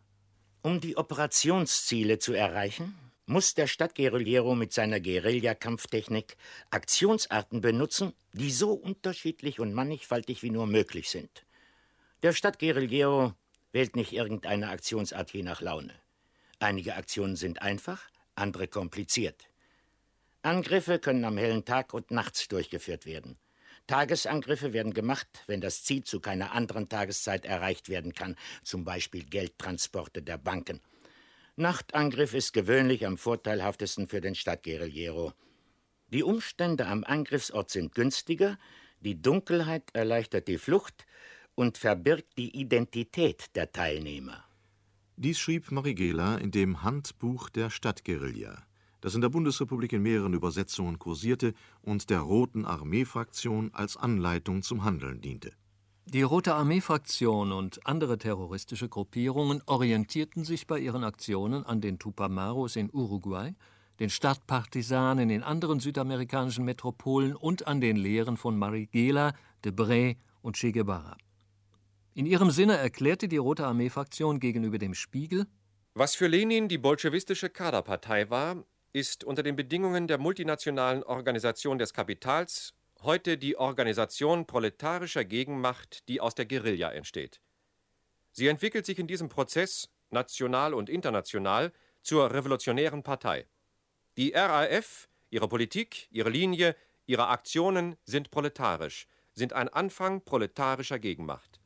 [0.62, 2.94] Um die Operationsziele zu erreichen,
[3.26, 6.36] muss der Stadtguerillero mit seiner Guerilla-Kampftechnik
[6.70, 11.44] Aktionsarten benutzen, die so unterschiedlich und mannigfaltig wie nur möglich sind.
[12.22, 13.34] Der Stadtguerillero
[13.72, 15.94] wählt nicht irgendeine Aktionsart je nach Laune.
[16.60, 18.02] Einige Aktionen sind einfach,
[18.36, 19.48] andere kompliziert.
[20.46, 23.36] Angriffe können am hellen Tag und nachts durchgeführt werden.
[23.88, 29.24] Tagesangriffe werden gemacht, wenn das Ziel zu keiner anderen Tageszeit erreicht werden kann, zum Beispiel
[29.24, 30.80] Geldtransporte der Banken.
[31.56, 35.32] Nachtangriff ist gewöhnlich am vorteilhaftesten für den Stadtguerillero.
[36.12, 38.56] Die Umstände am Angriffsort sind günstiger,
[39.00, 41.06] die Dunkelheit erleichtert die Flucht
[41.56, 44.44] und verbirgt die Identität der Teilnehmer.
[45.16, 48.65] Dies schrieb Marighella in dem Handbuch der Stadtguerilla
[49.06, 54.82] das in der Bundesrepublik in mehreren Übersetzungen kursierte und der Roten Armee-Fraktion als Anleitung zum
[54.82, 55.52] Handeln diente.
[56.06, 62.74] Die Rote Armee-Fraktion und andere terroristische Gruppierungen orientierten sich bei ihren Aktionen an den Tupamaros
[62.74, 63.54] in Uruguay,
[64.00, 70.72] den Stadtpartisanen in anderen südamerikanischen Metropolen und an den Lehren von Marighella, Debré und Che
[70.72, 71.16] Guevara.
[72.14, 75.46] In ihrem Sinne erklärte die Rote Armee-Fraktion gegenüber dem Spiegel,
[75.94, 78.64] was für Lenin die bolschewistische Kaderpartei war,
[78.96, 86.22] ist unter den Bedingungen der multinationalen Organisation des Kapitals heute die Organisation proletarischer Gegenmacht, die
[86.22, 87.42] aus der Guerilla entsteht.
[88.32, 93.46] Sie entwickelt sich in diesem Prozess, national und international, zur revolutionären Partei.
[94.16, 101.60] Die RAF, ihre Politik, ihre Linie, ihre Aktionen sind proletarisch, sind ein Anfang proletarischer Gegenmacht.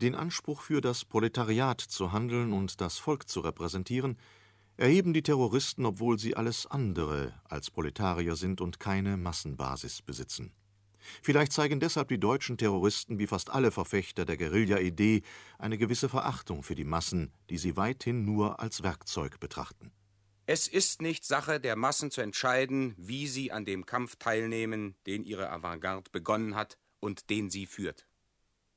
[0.00, 4.16] Den Anspruch für das Proletariat zu handeln und das Volk zu repräsentieren,
[4.76, 10.52] erheben die Terroristen, obwohl sie alles andere als Proletarier sind und keine Massenbasis besitzen.
[11.22, 15.22] Vielleicht zeigen deshalb die deutschen Terroristen wie fast alle Verfechter der Guerilla-Idee
[15.58, 19.92] eine gewisse Verachtung für die Massen, die sie weithin nur als Werkzeug betrachten.
[20.46, 25.24] Es ist nicht Sache der Massen zu entscheiden, wie sie an dem Kampf teilnehmen, den
[25.24, 28.06] ihre Avantgarde begonnen hat und den sie führt.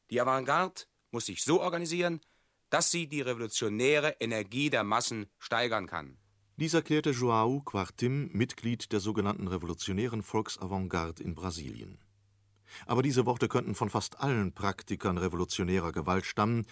[0.10, 2.22] Die Avantgarde muss sich so organisieren,
[2.69, 6.17] dass sie die revolutionäre Energie der Massen steigern kann.
[6.58, 11.99] Dies erklärte João Quartim, Mitglied der sogenannten revolutionären Volksavantgarde in Brasilien.
[12.86, 16.65] Aber diese Worte könnten von fast allen Praktikern revolutionärer Gewalt stammen,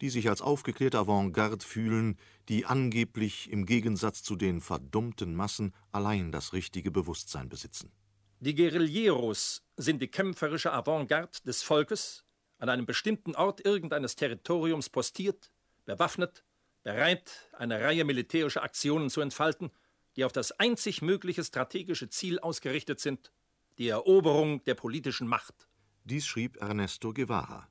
[0.00, 2.16] die sich als aufgeklärte Avantgarde fühlen,
[2.48, 7.92] die angeblich im Gegensatz zu den verdummten Massen allein das richtige Bewusstsein besitzen.
[8.40, 12.24] Die Guerilleros sind die kämpferische Avantgarde des Volkes,
[12.60, 15.50] an einem bestimmten Ort irgendeines Territoriums postiert,
[15.86, 16.44] bewaffnet,
[16.82, 19.70] bereit, eine Reihe militärischer Aktionen zu entfalten,
[20.16, 23.32] die auf das einzig mögliche strategische Ziel ausgerichtet sind,
[23.78, 25.68] die Eroberung der politischen Macht.
[26.04, 27.68] Dies schrieb Ernesto Guevara.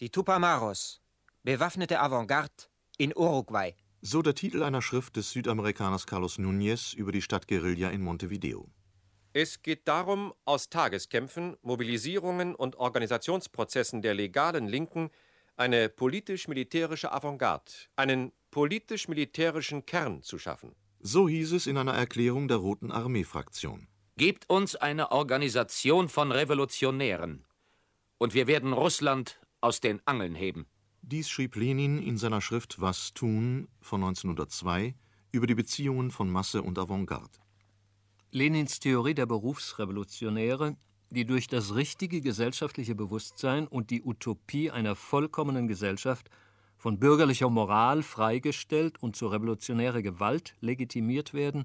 [0.00, 1.00] Die Tupamaros,
[1.44, 2.64] bewaffnete Avantgarde
[2.96, 3.74] in Uruguay.
[4.00, 8.68] So der Titel einer Schrift des Südamerikaners Carlos Núñez über die Stadt Guerilla in Montevideo.
[9.40, 15.10] Es geht darum, aus Tageskämpfen, Mobilisierungen und Organisationsprozessen der legalen Linken
[15.54, 20.74] eine politisch-militärische Avantgarde, einen politisch-militärischen Kern zu schaffen.
[20.98, 23.86] So hieß es in einer Erklärung der Roten Armee-Fraktion.
[24.16, 27.44] Gebt uns eine Organisation von Revolutionären,
[28.18, 30.66] und wir werden Russland aus den Angeln heben.
[31.02, 34.96] Dies schrieb Lenin in seiner Schrift Was tun von 1902
[35.30, 37.38] über die Beziehungen von Masse und Avantgarde.
[38.30, 40.76] Lenins Theorie der Berufsrevolutionäre,
[41.08, 46.28] die durch das richtige gesellschaftliche Bewusstsein und die Utopie einer vollkommenen Gesellschaft
[46.76, 51.64] von bürgerlicher Moral freigestellt und zur revolutionäre Gewalt legitimiert werden,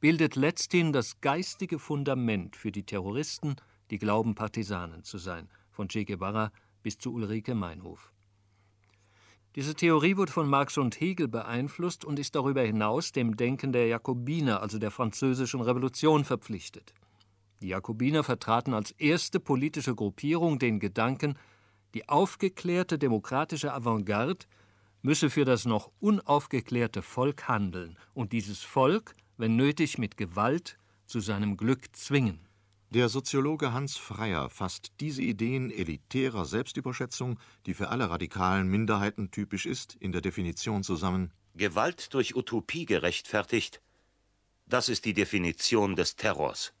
[0.00, 3.54] bildet letzthin das geistige Fundament für die Terroristen,
[3.92, 6.50] die glauben, Partisanen zu sein, von Che Guevara
[6.82, 8.12] bis zu Ulrike Meinhof.
[9.54, 13.86] Diese Theorie wurde von Marx und Hegel beeinflusst und ist darüber hinaus dem Denken der
[13.86, 16.94] Jakobiner, also der Französischen Revolution, verpflichtet.
[17.60, 21.36] Die Jakobiner vertraten als erste politische Gruppierung den Gedanken,
[21.94, 24.46] Die aufgeklärte demokratische Avantgarde
[25.02, 31.20] müsse für das noch unaufgeklärte Volk handeln und dieses Volk, wenn nötig, mit Gewalt zu
[31.20, 32.40] seinem Glück zwingen.
[32.94, 39.64] Der Soziologe Hans Freyer fasst diese Ideen elitärer Selbstüberschätzung, die für alle radikalen Minderheiten typisch
[39.64, 43.80] ist, in der Definition zusammen Gewalt durch Utopie gerechtfertigt,
[44.66, 46.74] das ist die Definition des Terrors.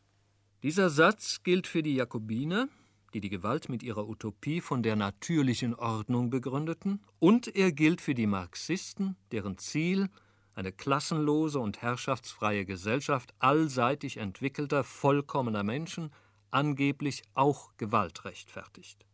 [0.62, 2.68] Dieser Satz gilt für die Jakobiner,
[3.14, 8.14] die die Gewalt mit ihrer Utopie von der natürlichen Ordnung begründeten, und er gilt für
[8.14, 10.10] die Marxisten, deren Ziel
[10.54, 16.12] eine klassenlose und herrschaftsfreie Gesellschaft allseitig entwickelter, vollkommener Menschen
[16.50, 19.06] angeblich auch Gewalt rechtfertigt,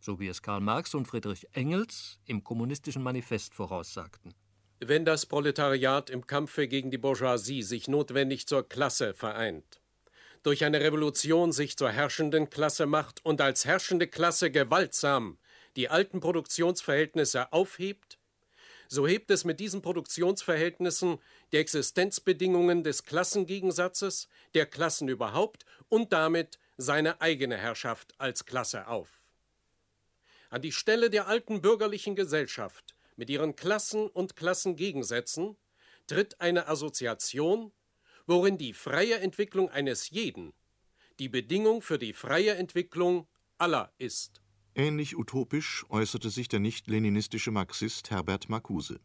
[0.00, 4.34] so wie es Karl Marx und Friedrich Engels im kommunistischen Manifest voraussagten.
[4.80, 9.80] Wenn das Proletariat im Kampfe gegen die Bourgeoisie sich notwendig zur Klasse vereint,
[10.42, 15.38] durch eine Revolution sich zur herrschenden Klasse macht und als herrschende Klasse gewaltsam
[15.76, 18.18] die alten Produktionsverhältnisse aufhebt,
[18.92, 21.18] so hebt es mit diesen Produktionsverhältnissen
[21.50, 29.08] die Existenzbedingungen des Klassengegensatzes, der Klassen überhaupt und damit seine eigene Herrschaft als Klasse auf.
[30.50, 35.56] An die Stelle der alten bürgerlichen Gesellschaft mit ihren Klassen und Klassengegensätzen
[36.06, 37.72] tritt eine Assoziation,
[38.26, 40.52] worin die freie Entwicklung eines jeden
[41.18, 43.26] die Bedingung für die freie Entwicklung
[43.56, 44.41] aller ist.
[44.74, 49.00] Ähnlich utopisch äußerte sich der nicht-leninistische Marxist Herbert Marcuse.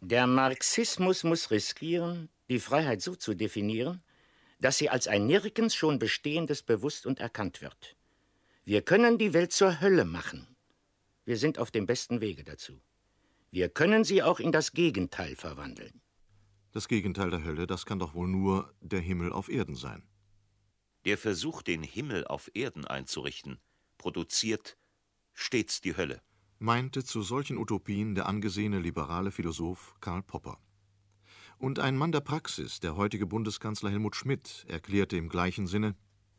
[0.00, 4.02] Der Marxismus muss riskieren, die Freiheit so zu definieren,
[4.60, 7.96] dass sie als ein nirgends schon Bestehendes bewusst und erkannt wird.
[8.64, 10.46] Wir können die Welt zur Hölle machen.
[11.24, 12.80] Wir sind auf dem besten Wege dazu.
[13.50, 16.00] Wir können sie auch in das Gegenteil verwandeln.
[16.70, 20.08] Das Gegenteil der Hölle, das kann doch wohl nur der Himmel auf Erden sein.
[21.04, 23.58] Der Versuch, den Himmel auf Erden einzurichten,
[23.98, 24.76] produziert
[25.34, 26.20] stets die Hölle.
[26.58, 30.58] Meinte zu solchen Utopien der angesehene liberale Philosoph Karl Popper.
[31.58, 35.94] Und ein Mann der Praxis, der heutige Bundeskanzler Helmut Schmidt, erklärte im gleichen Sinne: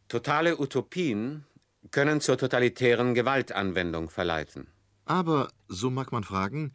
[0.07, 1.45] Totale Utopien
[1.89, 4.67] können zur totalitären Gewaltanwendung verleiten.
[5.05, 6.73] Aber, so mag man fragen,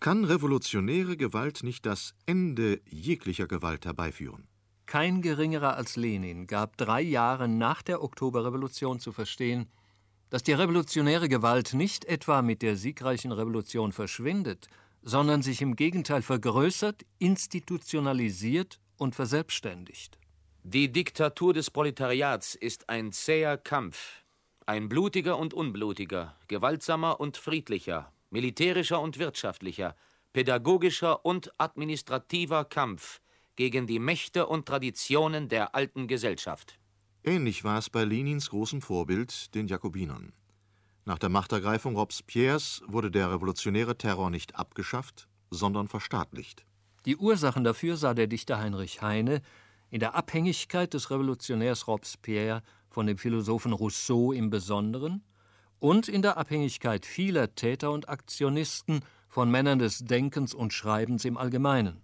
[0.00, 4.46] kann revolutionäre Gewalt nicht das Ende jeglicher Gewalt herbeiführen?
[4.86, 9.66] Kein geringerer als Lenin gab drei Jahre nach der Oktoberrevolution zu verstehen,
[10.30, 14.68] dass die revolutionäre Gewalt nicht etwa mit der siegreichen Revolution verschwindet,
[15.02, 20.18] sondern sich im Gegenteil vergrößert, institutionalisiert und verselbstständigt.
[20.64, 24.22] Die Diktatur des Proletariats ist ein zäher Kampf,
[24.66, 29.96] ein blutiger und unblutiger, gewaltsamer und friedlicher, militärischer und wirtschaftlicher,
[30.34, 33.20] pädagogischer und administrativer Kampf
[33.56, 36.78] gegen die Mächte und Traditionen der alten Gesellschaft.
[37.28, 40.32] Ähnlich war es bei Lenins großem Vorbild, den Jakobinern.
[41.04, 46.64] Nach der Machtergreifung Robespierres wurde der revolutionäre Terror nicht abgeschafft, sondern verstaatlicht.
[47.04, 49.42] Die Ursachen dafür sah der Dichter Heinrich Heine
[49.90, 55.22] in der Abhängigkeit des Revolutionärs Robespierre von dem Philosophen Rousseau im Besonderen
[55.80, 61.36] und in der Abhängigkeit vieler Täter und Aktionisten von Männern des Denkens und Schreibens im
[61.36, 62.00] Allgemeinen.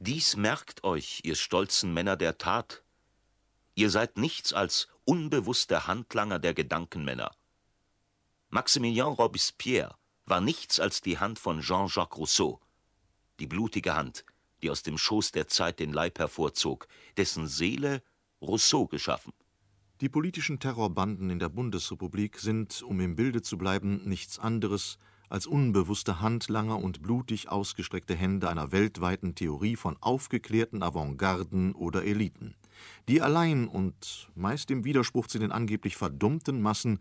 [0.00, 2.82] Dies merkt euch, ihr stolzen Männer der Tat.
[3.78, 7.30] Ihr seid nichts als unbewusste Handlanger der Gedankenmänner.
[8.48, 9.94] Maximilien Robespierre
[10.26, 12.60] war nichts als die Hand von Jean-Jacques Rousseau,
[13.38, 14.24] die blutige Hand,
[14.62, 18.02] die aus dem Schoß der Zeit den Leib hervorzog, dessen Seele
[18.42, 19.32] Rousseau geschaffen.
[20.00, 24.98] Die politischen Terrorbanden in der Bundesrepublik sind, um im Bilde zu bleiben, nichts anderes
[25.28, 32.56] als unbewusste Handlanger und blutig ausgestreckte Hände einer weltweiten Theorie von aufgeklärten Avantgarden oder Eliten,
[33.08, 36.98] die allein und meist im Widerspruch zu den angeblich verdummten Massen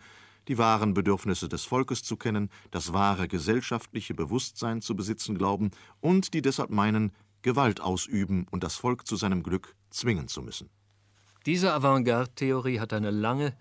[0.47, 6.33] die wahren Bedürfnisse des Volkes zu kennen, das wahre gesellschaftliche Bewusstsein zu besitzen glauben und
[6.33, 7.11] die deshalb meinen,
[7.41, 10.69] Gewalt ausüben und das Volk zu seinem Glück zwingen zu müssen.
[11.45, 13.55] Diese Avantgarde-Theorie hat eine lange,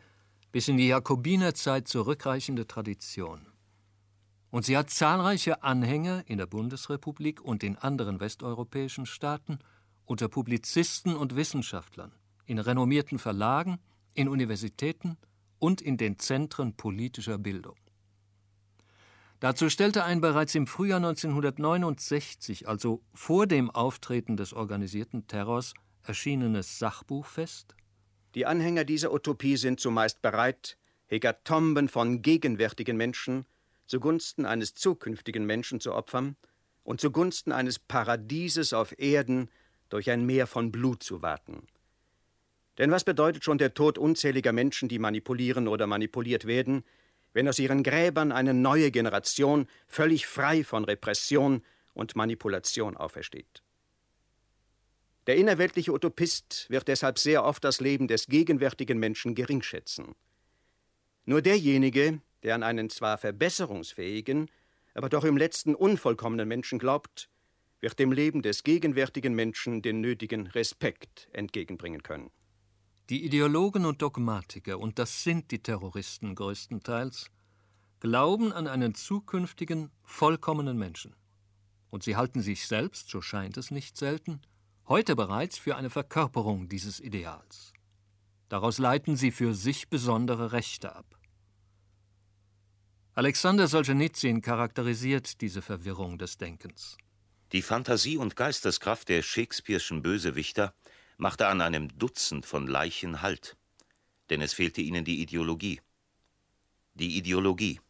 [0.51, 3.47] bis in die Jakobinerzeit zurückreichende Tradition.
[4.51, 9.59] Und sie hat zahlreiche Anhänger in der Bundesrepublik und in anderen westeuropäischen Staaten,
[10.07, 12.13] unter Publizisten und Wissenschaftlern,
[12.47, 13.79] in renommierten Verlagen,
[14.15, 15.19] in Universitäten
[15.59, 17.77] und in den Zentren politischer Bildung.
[19.41, 26.79] Dazu stellte ein bereits im Frühjahr 1969, also vor dem Auftreten des organisierten Terrors, erschienenes
[26.79, 27.75] Sachbuch fest?
[28.35, 33.47] Die Anhänger dieser Utopie sind zumeist bereit, Hegatomben von gegenwärtigen Menschen
[33.87, 36.37] zugunsten eines zukünftigen Menschen zu opfern
[36.83, 39.51] und zugunsten eines Paradieses auf Erden
[39.89, 41.67] durch ein Meer von Blut zu warten.
[42.79, 46.85] Denn was bedeutet schon der Tod unzähliger Menschen, die manipulieren oder manipuliert werden,
[47.33, 51.63] wenn aus ihren Gräbern eine neue Generation völlig frei von Repression
[51.95, 53.63] und Manipulation aufersteht.
[55.27, 60.15] Der innerweltliche Utopist wird deshalb sehr oft das Leben des gegenwärtigen Menschen geringschätzen.
[61.25, 64.49] Nur derjenige, der an einen zwar verbesserungsfähigen,
[64.95, 67.29] aber doch im letzten unvollkommenen Menschen glaubt,
[67.87, 72.33] wird dem Leben des gegenwärtigen Menschen den nötigen Respekt entgegenbringen können.
[73.11, 77.31] Die Ideologen und Dogmatiker, und das sind die Terroristen größtenteils,
[78.01, 81.15] glauben an einen zukünftigen, vollkommenen Menschen.
[81.89, 84.41] Und sie halten sich selbst, so scheint es nicht selten,
[84.89, 87.73] heute bereits für eine Verkörperung dieses Ideals.
[88.49, 91.21] Daraus leiten sie für sich besondere Rechte ab.
[93.13, 96.99] Alexander Solzhenitsyn charakterisiert diese Verwirrung des Denkens.
[97.57, 100.75] Die Fantasie und Geisteskraft der Shakespeare'schen Bösewichter
[101.17, 103.57] machte an einem Dutzend von Leichen Halt,
[104.29, 105.81] denn es fehlte ihnen die Ideologie.
[106.93, 107.81] Die Ideologie.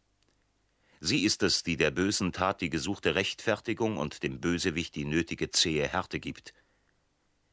[1.01, 5.51] Sie ist es, die der bösen Tat die gesuchte Rechtfertigung und dem Bösewicht die nötige
[5.51, 6.53] zähe Härte gibt.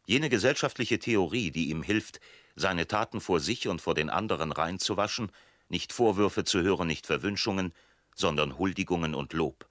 [0.06, 2.20] Jene gesellschaftliche Theorie, die ihm hilft,
[2.54, 5.32] seine Taten vor sich und vor den anderen reinzuwaschen,
[5.68, 7.74] nicht Vorwürfe zu hören, nicht Verwünschungen,
[8.14, 9.68] sondern Huldigungen und Lob.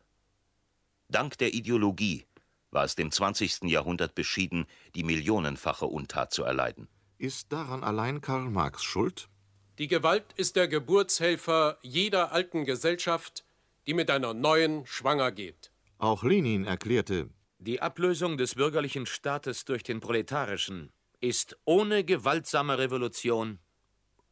[1.08, 2.26] Dank der Ideologie
[2.74, 3.64] war es dem 20.
[3.64, 4.66] Jahrhundert beschieden,
[4.96, 6.88] die millionenfache Untat zu erleiden.
[7.18, 9.30] Ist daran allein Karl Marx schuld?
[9.78, 13.46] Die Gewalt ist der Geburtshelfer jeder alten Gesellschaft,
[13.88, 15.72] die mit einer neuen schwanger geht.
[15.98, 23.60] Auch Lenin erklärte, die Ablösung des bürgerlichen Staates durch den proletarischen ist ohne gewaltsame Revolution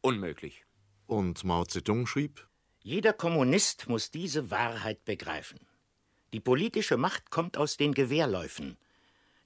[0.02, 0.66] unmöglich.
[1.06, 2.46] Und Mao Zedong schrieb,
[2.80, 5.60] jeder Kommunist muss diese Wahrheit begreifen.
[6.32, 8.78] Die politische Macht kommt aus den Gewehrläufen.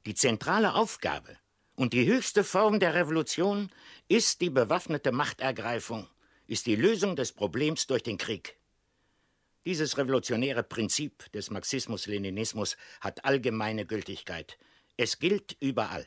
[0.06, 1.36] Die zentrale Aufgabe
[1.74, 3.70] und die höchste Form der Revolution
[4.08, 6.08] ist die bewaffnete Machtergreifung,
[6.46, 8.56] ist die Lösung des Problems durch den Krieg.
[9.64, 14.56] Dieses revolutionäre Prinzip des Marxismus-Leninismus hat allgemeine Gültigkeit.
[14.96, 16.06] Es gilt überall,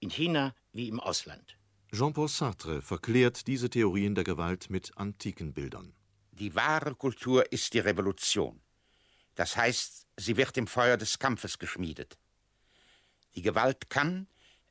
[0.00, 1.56] in China wie im Ausland.
[1.92, 5.94] Jean-Paul Sartre verklärt diese Theorien der Gewalt mit antiken Bildern.
[6.32, 8.60] Die wahre Kultur ist die Revolution.
[9.38, 12.18] Das heißt, sie wird im Feuer des Kampfes geschmiedet.
[13.36, 14.26] Die Gewalt kann,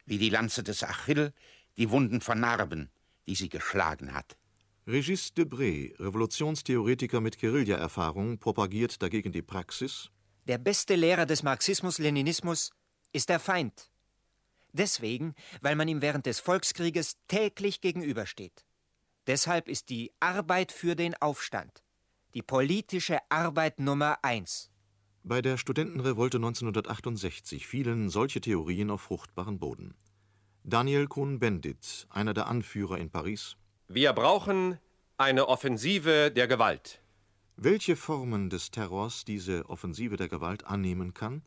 [0.05, 1.31] wie die Lanze des Achill,
[1.77, 2.91] die Wunden vernarben,
[3.27, 4.37] die sie geschlagen hat.
[4.85, 10.09] Régis Debré, Revolutionstheoretiker mit Guerilla-Erfahrung, propagiert dagegen die Praxis.
[10.49, 12.71] Der beste Lehrer des Marxismus-Leninismus
[13.13, 13.89] ist der Feind.
[14.73, 18.65] Deswegen, weil man ihm während des Volkskrieges täglich gegenübersteht.
[19.27, 21.83] Deshalb ist die Arbeit für den Aufstand
[22.37, 24.69] die politische Arbeit Nummer eins.
[25.23, 29.95] Bei der Studentenrevolte 1968 fielen solche Theorien auf fruchtbaren Boden.
[30.63, 33.57] Daniel Cohn-Bendit, einer der Anführer in Paris.
[33.87, 34.77] Wir brauchen
[35.17, 37.01] eine Offensive der Gewalt.
[37.55, 41.41] Welche Formen des Terrors diese Offensive der Gewalt annehmen kann,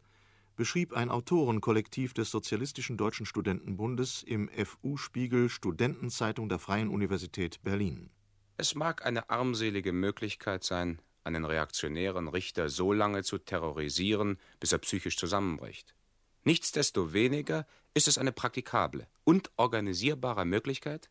[0.57, 8.11] beschrieb ein Autorenkollektiv des Sozialistischen Deutschen Studentenbundes im FU-Spiegel Studentenzeitung der Freien Universität Berlin.
[8.61, 14.79] Es mag eine armselige Möglichkeit sein, einen reaktionären Richter so lange zu terrorisieren, bis er
[14.81, 15.95] psychisch zusammenbricht.
[16.45, 21.09] Nichtsdestoweniger ist es eine praktikable und organisierbare Möglichkeit,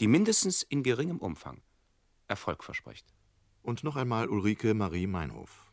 [0.00, 1.60] die mindestens in geringem Umfang
[2.26, 3.12] Erfolg verspricht.
[3.60, 5.70] Und noch einmal Ulrike Marie Meinhof.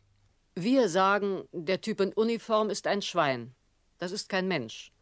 [0.54, 3.54] Wir sagen, der Typ in Uniform ist ein Schwein.
[3.96, 4.92] Das ist kein Mensch.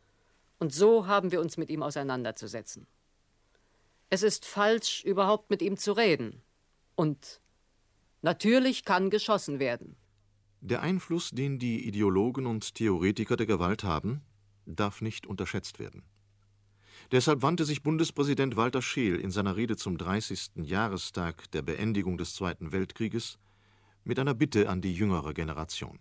[0.60, 2.86] Und so haben wir uns mit ihm auseinanderzusetzen.
[4.10, 6.42] Es ist falsch, überhaupt mit ihm zu reden.
[6.94, 7.40] Und
[8.22, 9.96] natürlich kann geschossen werden.
[10.60, 14.22] Der Einfluss, den die Ideologen und Theoretiker der Gewalt haben,
[14.66, 16.04] darf nicht unterschätzt werden.
[17.12, 20.52] Deshalb wandte sich Bundespräsident Walter Scheel in seiner Rede zum 30.
[20.62, 23.38] Jahrestag der Beendigung des Zweiten Weltkrieges
[24.04, 25.98] mit einer Bitte an die jüngere Generation.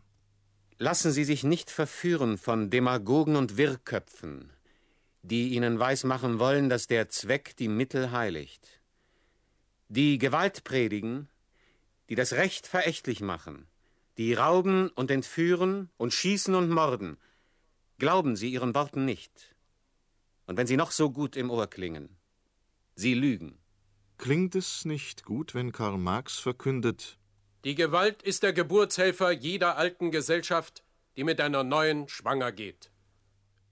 [0.77, 4.51] Lassen Sie sich nicht verführen von Demagogen und Wirrköpfen,
[5.23, 8.81] die Ihnen weismachen wollen, dass der Zweck die Mittel heiligt.
[9.87, 11.29] Die Gewalt predigen,
[12.09, 13.67] die das Recht verächtlich machen,
[14.17, 17.17] die rauben und entführen und schießen und morden,
[17.97, 19.55] glauben Sie Ihren Worten nicht.
[20.45, 22.17] Und wenn sie noch so gut im Ohr klingen,
[22.95, 23.57] sie lügen.
[24.17, 27.17] Klingt es nicht gut, wenn Karl Marx verkündet,
[27.65, 30.83] die Gewalt ist der Geburtshelfer jeder alten Gesellschaft,
[31.15, 32.91] die mit einer neuen schwanger geht.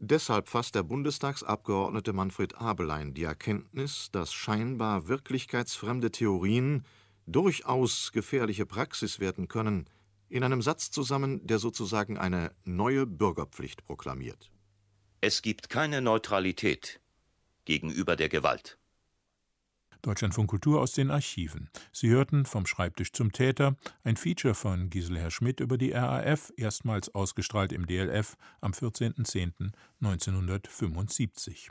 [0.04, 6.88] Deshalb fasst der Bundestagsabgeordnete Manfred Abelein die Erkenntnis, dass scheinbar wirklichkeitsfremde Theorien
[7.28, 9.88] durchaus gefährliche Praxis werden können,
[10.28, 14.49] in einem Satz zusammen, der sozusagen eine neue Bürgerpflicht proklamiert.
[15.22, 16.99] Es gibt keine Neutralität
[17.66, 18.80] gegenüber der Gewalt.
[20.02, 21.70] Deutschlandfunk Kultur aus den Archiven.
[21.91, 27.14] Sie hörten vom Schreibtisch zum Täter ein Feature von Giselher Schmidt über die RAF, erstmals
[27.14, 31.70] ausgestrahlt im DLF am 14.10.1975.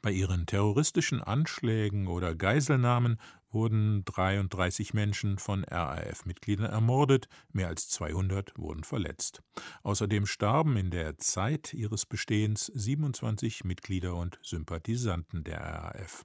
[0.00, 3.18] Bei ihren terroristischen Anschlägen oder Geiselnahmen
[3.50, 9.42] wurden 33 Menschen von RAF-Mitgliedern ermordet, mehr als 200 wurden verletzt.
[9.82, 16.24] Außerdem starben in der Zeit ihres Bestehens 27 Mitglieder und Sympathisanten der RAF.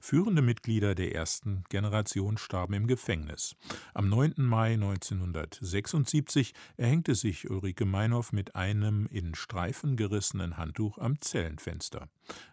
[0.00, 3.56] Führende Mitglieder der ersten Generation starben im Gefängnis.
[3.94, 4.34] Am 9.
[4.36, 12.08] Mai 1976 erhängte sich Ulrike Meinhoff mit einem in Streifen gerissenen Handtuch am Zellenfenster.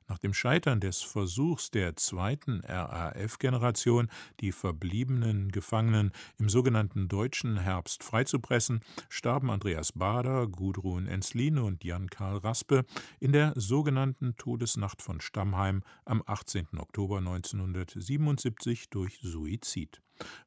[0.07, 4.09] Nach dem Scheitern des Versuchs der zweiten RAF-Generation,
[4.39, 12.37] die verbliebenen Gefangenen im sogenannten Deutschen Herbst freizupressen, starben Andreas Bader, Gudrun Ensline und Jan-Karl
[12.37, 12.85] Raspe
[13.19, 16.67] in der sogenannten Todesnacht von Stammheim am 18.
[16.77, 20.01] Oktober 1977 durch Suizid.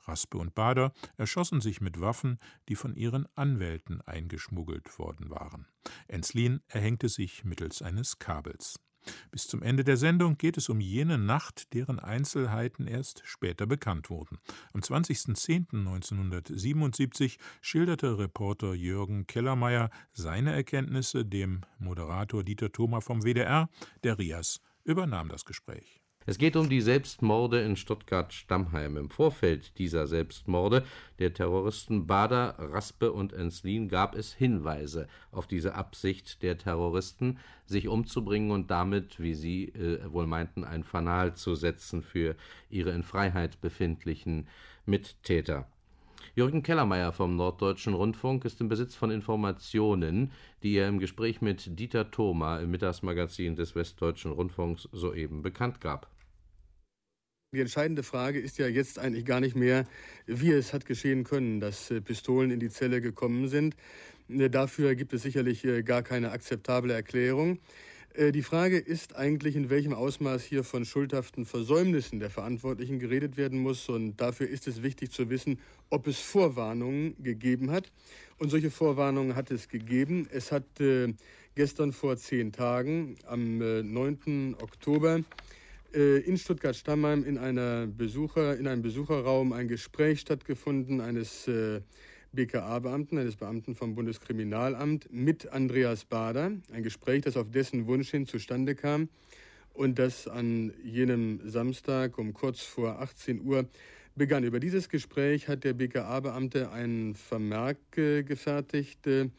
[0.05, 5.67] Raspe und Bader erschossen sich mit Waffen, die von ihren Anwälten eingeschmuggelt worden waren.
[6.09, 8.79] Enslin erhängte sich mittels eines Kabels.
[9.31, 14.09] Bis zum Ende der Sendung geht es um jene Nacht, deren Einzelheiten erst später bekannt
[14.11, 14.39] wurden.
[14.73, 23.69] Am 20.10.1977 schilderte Reporter Jürgen Kellermeier seine Erkenntnisse dem Moderator Dieter Thoma vom WDR.
[24.05, 26.06] Der Rias übernahm das Gespräch.
[26.29, 28.97] Es geht um die Selbstmorde in Stuttgart-Stammheim.
[28.97, 30.83] Im Vorfeld dieser Selbstmorde
[31.21, 37.87] der Terroristen Bader, Raspe und Enslin gab es Hinweise auf diese Absicht der Terroristen, sich
[37.87, 42.35] umzubringen und damit, wie sie äh, wohl meinten, ein Fanal zu setzen für
[42.71, 44.49] ihre in Freiheit befindlichen
[44.85, 45.69] Mittäter.
[46.35, 50.33] Jürgen Kellermeier vom Norddeutschen Rundfunk ist im Besitz von Informationen,
[50.65, 56.11] die er im Gespräch mit Dieter Thoma im Mittagsmagazin des Westdeutschen Rundfunks soeben bekannt gab.
[57.57, 59.87] Die entscheidende Frage ist ja jetzt eigentlich gar nicht mehr,
[60.27, 63.75] wie es hat geschehen können, dass äh, Pistolen in die Zelle gekommen sind.
[64.29, 67.59] Äh, dafür gibt es sicherlich äh, gar keine akzeptable Erklärung.
[68.19, 73.59] Die Frage ist eigentlich, in welchem Ausmaß hier von schuldhaften Versäumnissen der Verantwortlichen geredet werden
[73.59, 73.91] muss.
[73.91, 75.59] Und dafür ist es wichtig zu wissen,
[75.91, 77.93] ob es Vorwarnungen gegeben hat.
[78.39, 80.27] Und solche Vorwarnungen hat es gegeben.
[80.33, 80.65] Es hat
[81.55, 84.57] gestern vor zehn Tagen, am 9.
[84.63, 85.21] Oktober,
[85.93, 91.81] in Stuttgart-Stammheim in, Besucher, in einem Besucherraum ein Gespräch stattgefunden eines äh,
[92.33, 96.53] BKA-Beamten, eines Beamten vom Bundeskriminalamt mit Andreas Bader.
[96.73, 99.09] Ein Gespräch, das auf dessen Wunsch hin zustande kam
[99.73, 103.67] und das an jenem Samstag um kurz vor 18 Uhr
[104.15, 104.45] begann.
[104.45, 109.31] Über dieses Gespräch hat der BKA-Beamte einen Vermerk äh, gefertigt, äh,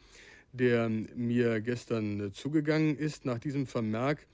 [0.52, 3.24] der mir gestern äh, zugegangen ist.
[3.24, 4.26] Nach diesem Vermerk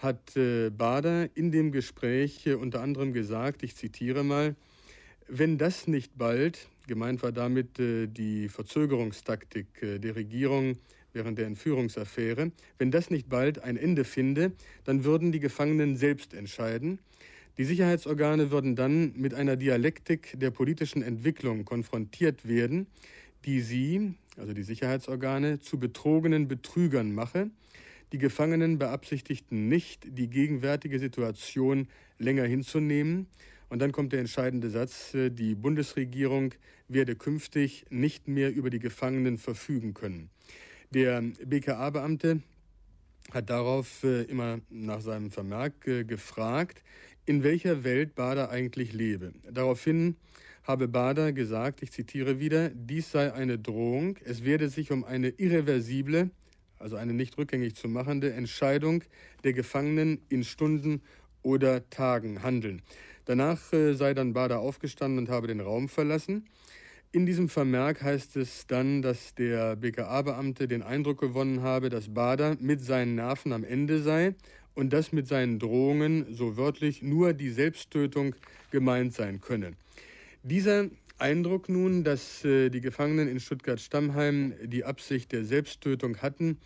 [0.00, 4.56] hat äh, Bader in dem Gespräch äh, unter anderem gesagt, ich zitiere mal,
[5.28, 10.76] wenn das nicht bald, gemeint war damit äh, die Verzögerungstaktik der Regierung
[11.12, 14.52] während der Entführungsaffäre, wenn das nicht bald ein Ende finde,
[14.84, 16.98] dann würden die Gefangenen selbst entscheiden.
[17.58, 22.86] Die Sicherheitsorgane würden dann mit einer Dialektik der politischen Entwicklung konfrontiert werden,
[23.44, 27.50] die sie, also die Sicherheitsorgane, zu betrogenen Betrügern mache
[28.12, 31.88] die Gefangenen beabsichtigten nicht, die gegenwärtige Situation
[32.18, 33.26] länger hinzunehmen.
[33.68, 36.52] Und dann kommt der entscheidende Satz, äh, die Bundesregierung
[36.88, 40.28] werde künftig nicht mehr über die Gefangenen verfügen können.
[40.90, 42.40] Der BKA-Beamte
[43.30, 46.82] hat darauf äh, immer nach seinem Vermerk äh, gefragt,
[47.26, 49.32] in welcher Welt Bader eigentlich lebe.
[49.48, 50.16] Daraufhin
[50.64, 55.28] habe Bader gesagt, ich zitiere wieder, dies sei eine Drohung, es werde sich um eine
[55.28, 56.30] irreversible,
[56.80, 59.04] also eine nicht rückgängig zu machende Entscheidung
[59.44, 61.02] der Gefangenen in Stunden
[61.42, 62.82] oder Tagen handeln.
[63.26, 66.46] Danach äh, sei dann Bader aufgestanden und habe den Raum verlassen.
[67.12, 72.56] In diesem Vermerk heißt es dann, dass der BKA-Beamte den Eindruck gewonnen habe, dass Bader
[72.60, 74.34] mit seinen Nerven am Ende sei
[74.74, 78.36] und dass mit seinen Drohungen so wörtlich nur die Selbsttötung
[78.70, 79.72] gemeint sein könne.
[80.42, 80.86] Dieser
[81.20, 86.58] Eindruck nun, dass äh, die Gefangenen in Stuttgart-Stammheim die Absicht der Selbsttötung hatten.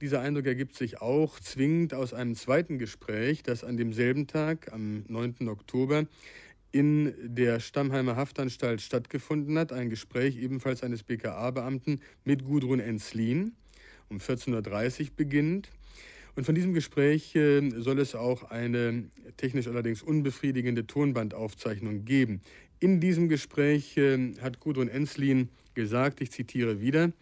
[0.00, 5.04] Dieser Eindruck ergibt sich auch zwingend aus einem zweiten Gespräch, das an demselben Tag, am
[5.08, 5.48] 9.
[5.48, 6.06] Oktober,
[6.72, 9.72] in der Stammheimer Haftanstalt stattgefunden hat.
[9.72, 13.52] Ein Gespräch ebenfalls eines BKA-Beamten mit Gudrun Enslin
[14.08, 15.70] um 14.30 Uhr beginnt.
[16.34, 22.40] Und von diesem Gespräch äh, soll es auch eine technisch allerdings unbefriedigende Tonbandaufzeichnung geben.
[22.82, 27.12] In diesem Gespräch äh, hat Gudrun Enslin gesagt, ich zitiere wieder,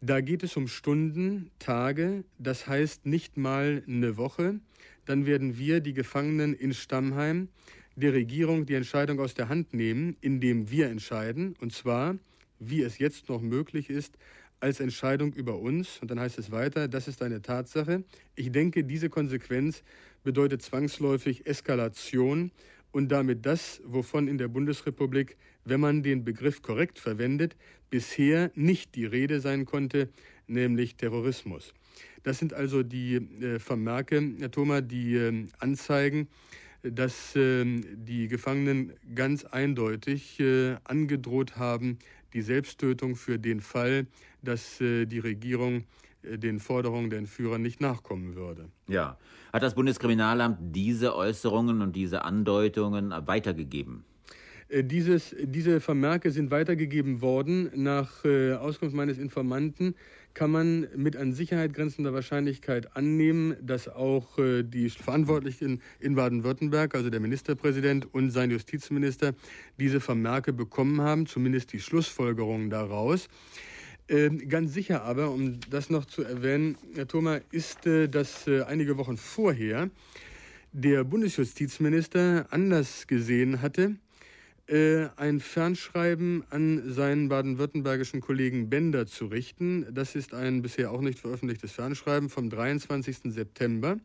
[0.00, 4.58] da geht es um Stunden, Tage, das heißt nicht mal eine Woche.
[5.04, 7.48] Dann werden wir, die Gefangenen in Stammheim,
[7.94, 12.16] der Regierung die Entscheidung aus der Hand nehmen, indem wir entscheiden, und zwar,
[12.58, 14.16] wie es jetzt noch möglich ist,
[14.60, 15.98] als Entscheidung über uns.
[16.00, 18.02] Und dann heißt es weiter, das ist eine Tatsache.
[18.34, 19.82] Ich denke, diese Konsequenz
[20.24, 22.50] bedeutet zwangsläufig Eskalation
[22.92, 27.56] und damit das, wovon in der Bundesrepublik, wenn man den Begriff korrekt verwendet,
[27.90, 30.08] bisher nicht die Rede sein konnte,
[30.46, 31.74] nämlich Terrorismus.
[32.22, 36.28] Das sind also die äh, Vermerke, Herr Thoma, die äh, anzeigen,
[36.82, 41.98] dass äh, die Gefangenen ganz eindeutig äh, angedroht haben,
[42.32, 44.06] die Selbsttötung für den Fall,
[44.42, 45.84] dass äh, die Regierung
[46.36, 48.68] den Forderungen der Entführer nicht nachkommen würde.
[48.88, 49.18] Ja.
[49.52, 54.04] Hat das Bundeskriminalamt diese Äußerungen und diese Andeutungen weitergegeben?
[54.68, 57.70] Äh, dieses, diese Vermerke sind weitergegeben worden.
[57.74, 59.94] Nach äh, Auskunft meines Informanten
[60.34, 66.94] kann man mit an Sicherheit grenzender Wahrscheinlichkeit annehmen, dass auch äh, die Verantwortlichen in Baden-Württemberg,
[66.94, 69.32] also der Ministerpräsident und sein Justizminister,
[69.78, 73.28] diese Vermerke bekommen haben, zumindest die Schlussfolgerungen daraus.
[74.08, 78.62] Ähm, ganz sicher aber, um das noch zu erwähnen, Herr Thoma, ist, äh, dass äh,
[78.62, 79.90] einige Wochen vorher
[80.72, 83.96] der Bundesjustizminister anders gesehen hatte,
[84.68, 89.86] äh, ein Fernschreiben an seinen baden-württembergischen Kollegen Bender zu richten.
[89.92, 93.32] Das ist ein bisher auch nicht veröffentlichtes Fernschreiben vom 23.
[93.32, 93.98] September,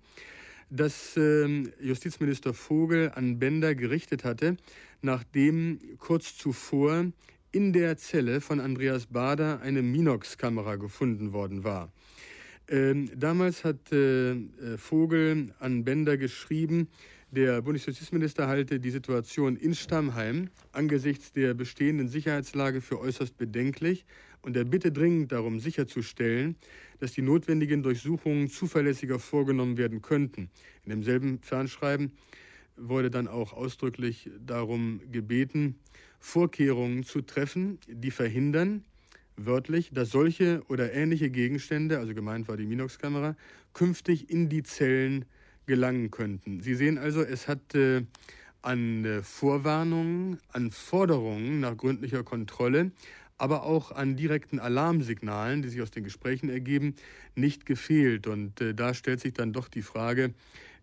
[0.72, 4.58] das ähm, Justizminister Vogel an Bender gerichtet hatte,
[5.04, 7.06] nachdem kurz zuvor
[7.52, 11.92] in der Zelle von Andreas Bader eine Minox-Kamera gefunden worden war.
[12.70, 16.88] Ähm, damals hat äh, äh, Vogel an Bender geschrieben,
[17.32, 24.06] der Bundesjustizminister halte die Situation in Stammheim angesichts der bestehenden Sicherheitslage für äußerst bedenklich
[24.42, 26.56] und er bitte dringend darum sicherzustellen,
[27.00, 30.50] dass die notwendigen Durchsuchungen zuverlässiger vorgenommen werden könnten.
[30.84, 32.12] In demselben Fernschreiben
[32.76, 35.76] wurde dann auch ausdrücklich darum gebeten,
[36.22, 38.86] Vorkehrungen zu treffen, die verhindern,
[39.36, 43.36] wörtlich, dass solche oder ähnliche Gegenstände, also gemeint war die Minox-Kamera,
[43.74, 45.26] künftig in die Zellen
[45.66, 46.62] gelangen könnten.
[46.62, 48.04] Sie sehen also, es hat äh,
[48.62, 52.92] an äh, Vorwarnungen, an Forderungen nach gründlicher Kontrolle,
[53.40, 56.96] aber auch an direkten Alarmsignalen, die sich aus den Gesprächen ergeben,
[57.34, 58.28] nicht gefehlt.
[58.28, 60.36] Und äh, da stellt sich dann doch die Frage,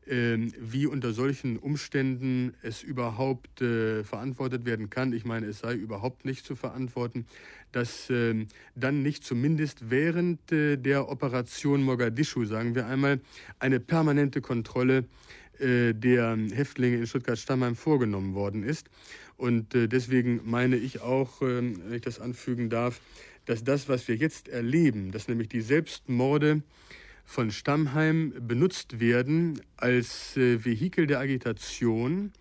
[0.09, 5.13] wie unter solchen Umständen es überhaupt äh, verantwortet werden kann.
[5.13, 7.27] Ich meine, es sei überhaupt nicht zu verantworten,
[7.73, 13.21] dass äh, dann nicht zumindest während äh, der Operation Mogadischu, sagen wir einmal,
[13.59, 15.05] eine permanente Kontrolle
[15.59, 18.89] äh, der Häftlinge in Stuttgart-Stammheim vorgenommen worden ist.
[19.37, 23.01] Und äh, deswegen meine ich auch, ähm, wenn ich das anfügen darf,
[23.45, 26.63] dass das, was wir jetzt erleben, dass nämlich die Selbstmorde
[27.29, 32.33] von Stammheim benutzt werden als äh, Vehikel der Agitation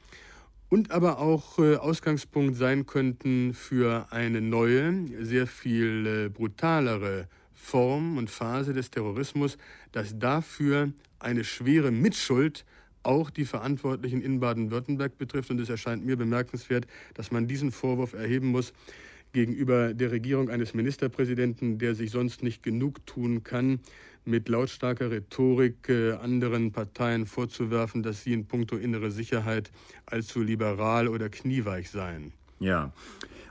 [0.70, 8.18] und aber auch äh, Ausgangspunkt sein könnten für eine neue, sehr viel äh, brutalere Form
[8.18, 9.58] und Phase des Terrorismus,
[9.92, 12.64] dass dafür eine schwere Mitschuld
[13.04, 15.52] auch die Verantwortlichen in Baden-Württemberg betrifft.
[15.52, 18.72] Und es erscheint mir bemerkenswert, dass man diesen Vorwurf erheben muss
[19.38, 23.82] gegenüber der Regierung eines Ministerpräsidenten, der sich sonst nicht genug tun kann,
[24.26, 29.70] mit lautstarker Rhetorik äh, anderen Parteien vorzuwerfen, dass sie in puncto innere Sicherheit
[30.08, 32.34] allzu liberal oder knieweich seien.
[32.60, 32.92] Ja.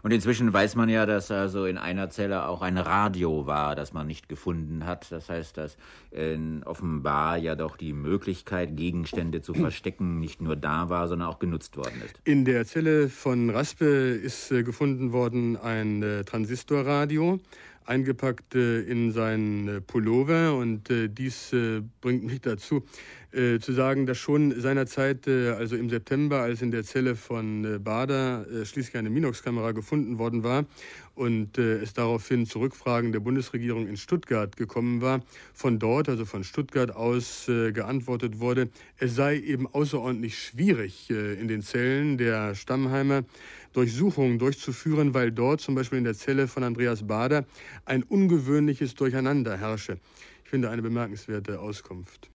[0.07, 3.93] Und inzwischen weiß man ja, dass also in einer Zelle auch ein Radio war, das
[3.93, 5.11] man nicht gefunden hat.
[5.11, 5.77] Das heißt, dass
[6.13, 11.41] äh, offenbar ja doch die Möglichkeit, Gegenstände zu verstecken, nicht nur da war, sondern auch
[11.41, 12.21] genutzt worden ist.
[12.23, 17.41] In der Zelle von Raspe ist äh, gefunden worden ein äh, Transistorradio
[17.87, 21.55] eingepackt äh, in seinen äh, Pullover und äh, dies
[22.01, 22.85] bringt mich dazu
[23.37, 27.83] äh, zu sagen, dass schon seinerzeit, äh, also im September, als in der Zelle von
[27.85, 30.65] Bader schließlich eine Minox-Kamera gefunden worden war
[31.15, 35.23] und es daraufhin zu Rückfragen der Bundesregierung in Stuttgart gekommen war,
[35.53, 38.69] von dort, also von Stuttgart aus geantwortet wurde,
[38.99, 43.25] es sei eben außerordentlich schwierig in den Zellen der Stammheimer
[43.73, 47.47] Durchsuchungen durchzuführen, weil dort zum Beispiel in der Zelle von Andreas Bader
[47.87, 49.99] ein ungewöhnliches Durcheinander herrsche.
[50.45, 52.31] Ich finde eine bemerkenswerte Auskunft.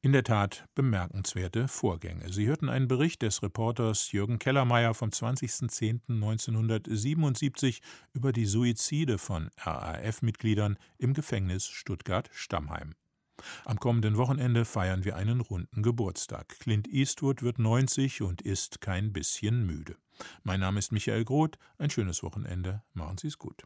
[0.00, 2.32] In der Tat bemerkenswerte Vorgänge.
[2.32, 7.80] Sie hörten einen Bericht des Reporters Jürgen Kellermeier vom 20.10.1977
[8.12, 12.94] über die Suizide von RAF-Mitgliedern im Gefängnis Stuttgart-Stammheim.
[13.64, 16.60] Am kommenden Wochenende feiern wir einen runden Geburtstag.
[16.60, 19.96] Clint Eastwood wird 90 und ist kein bisschen müde.
[20.44, 21.58] Mein Name ist Michael Groth.
[21.76, 22.84] Ein schönes Wochenende.
[22.94, 23.64] Machen Sie es gut.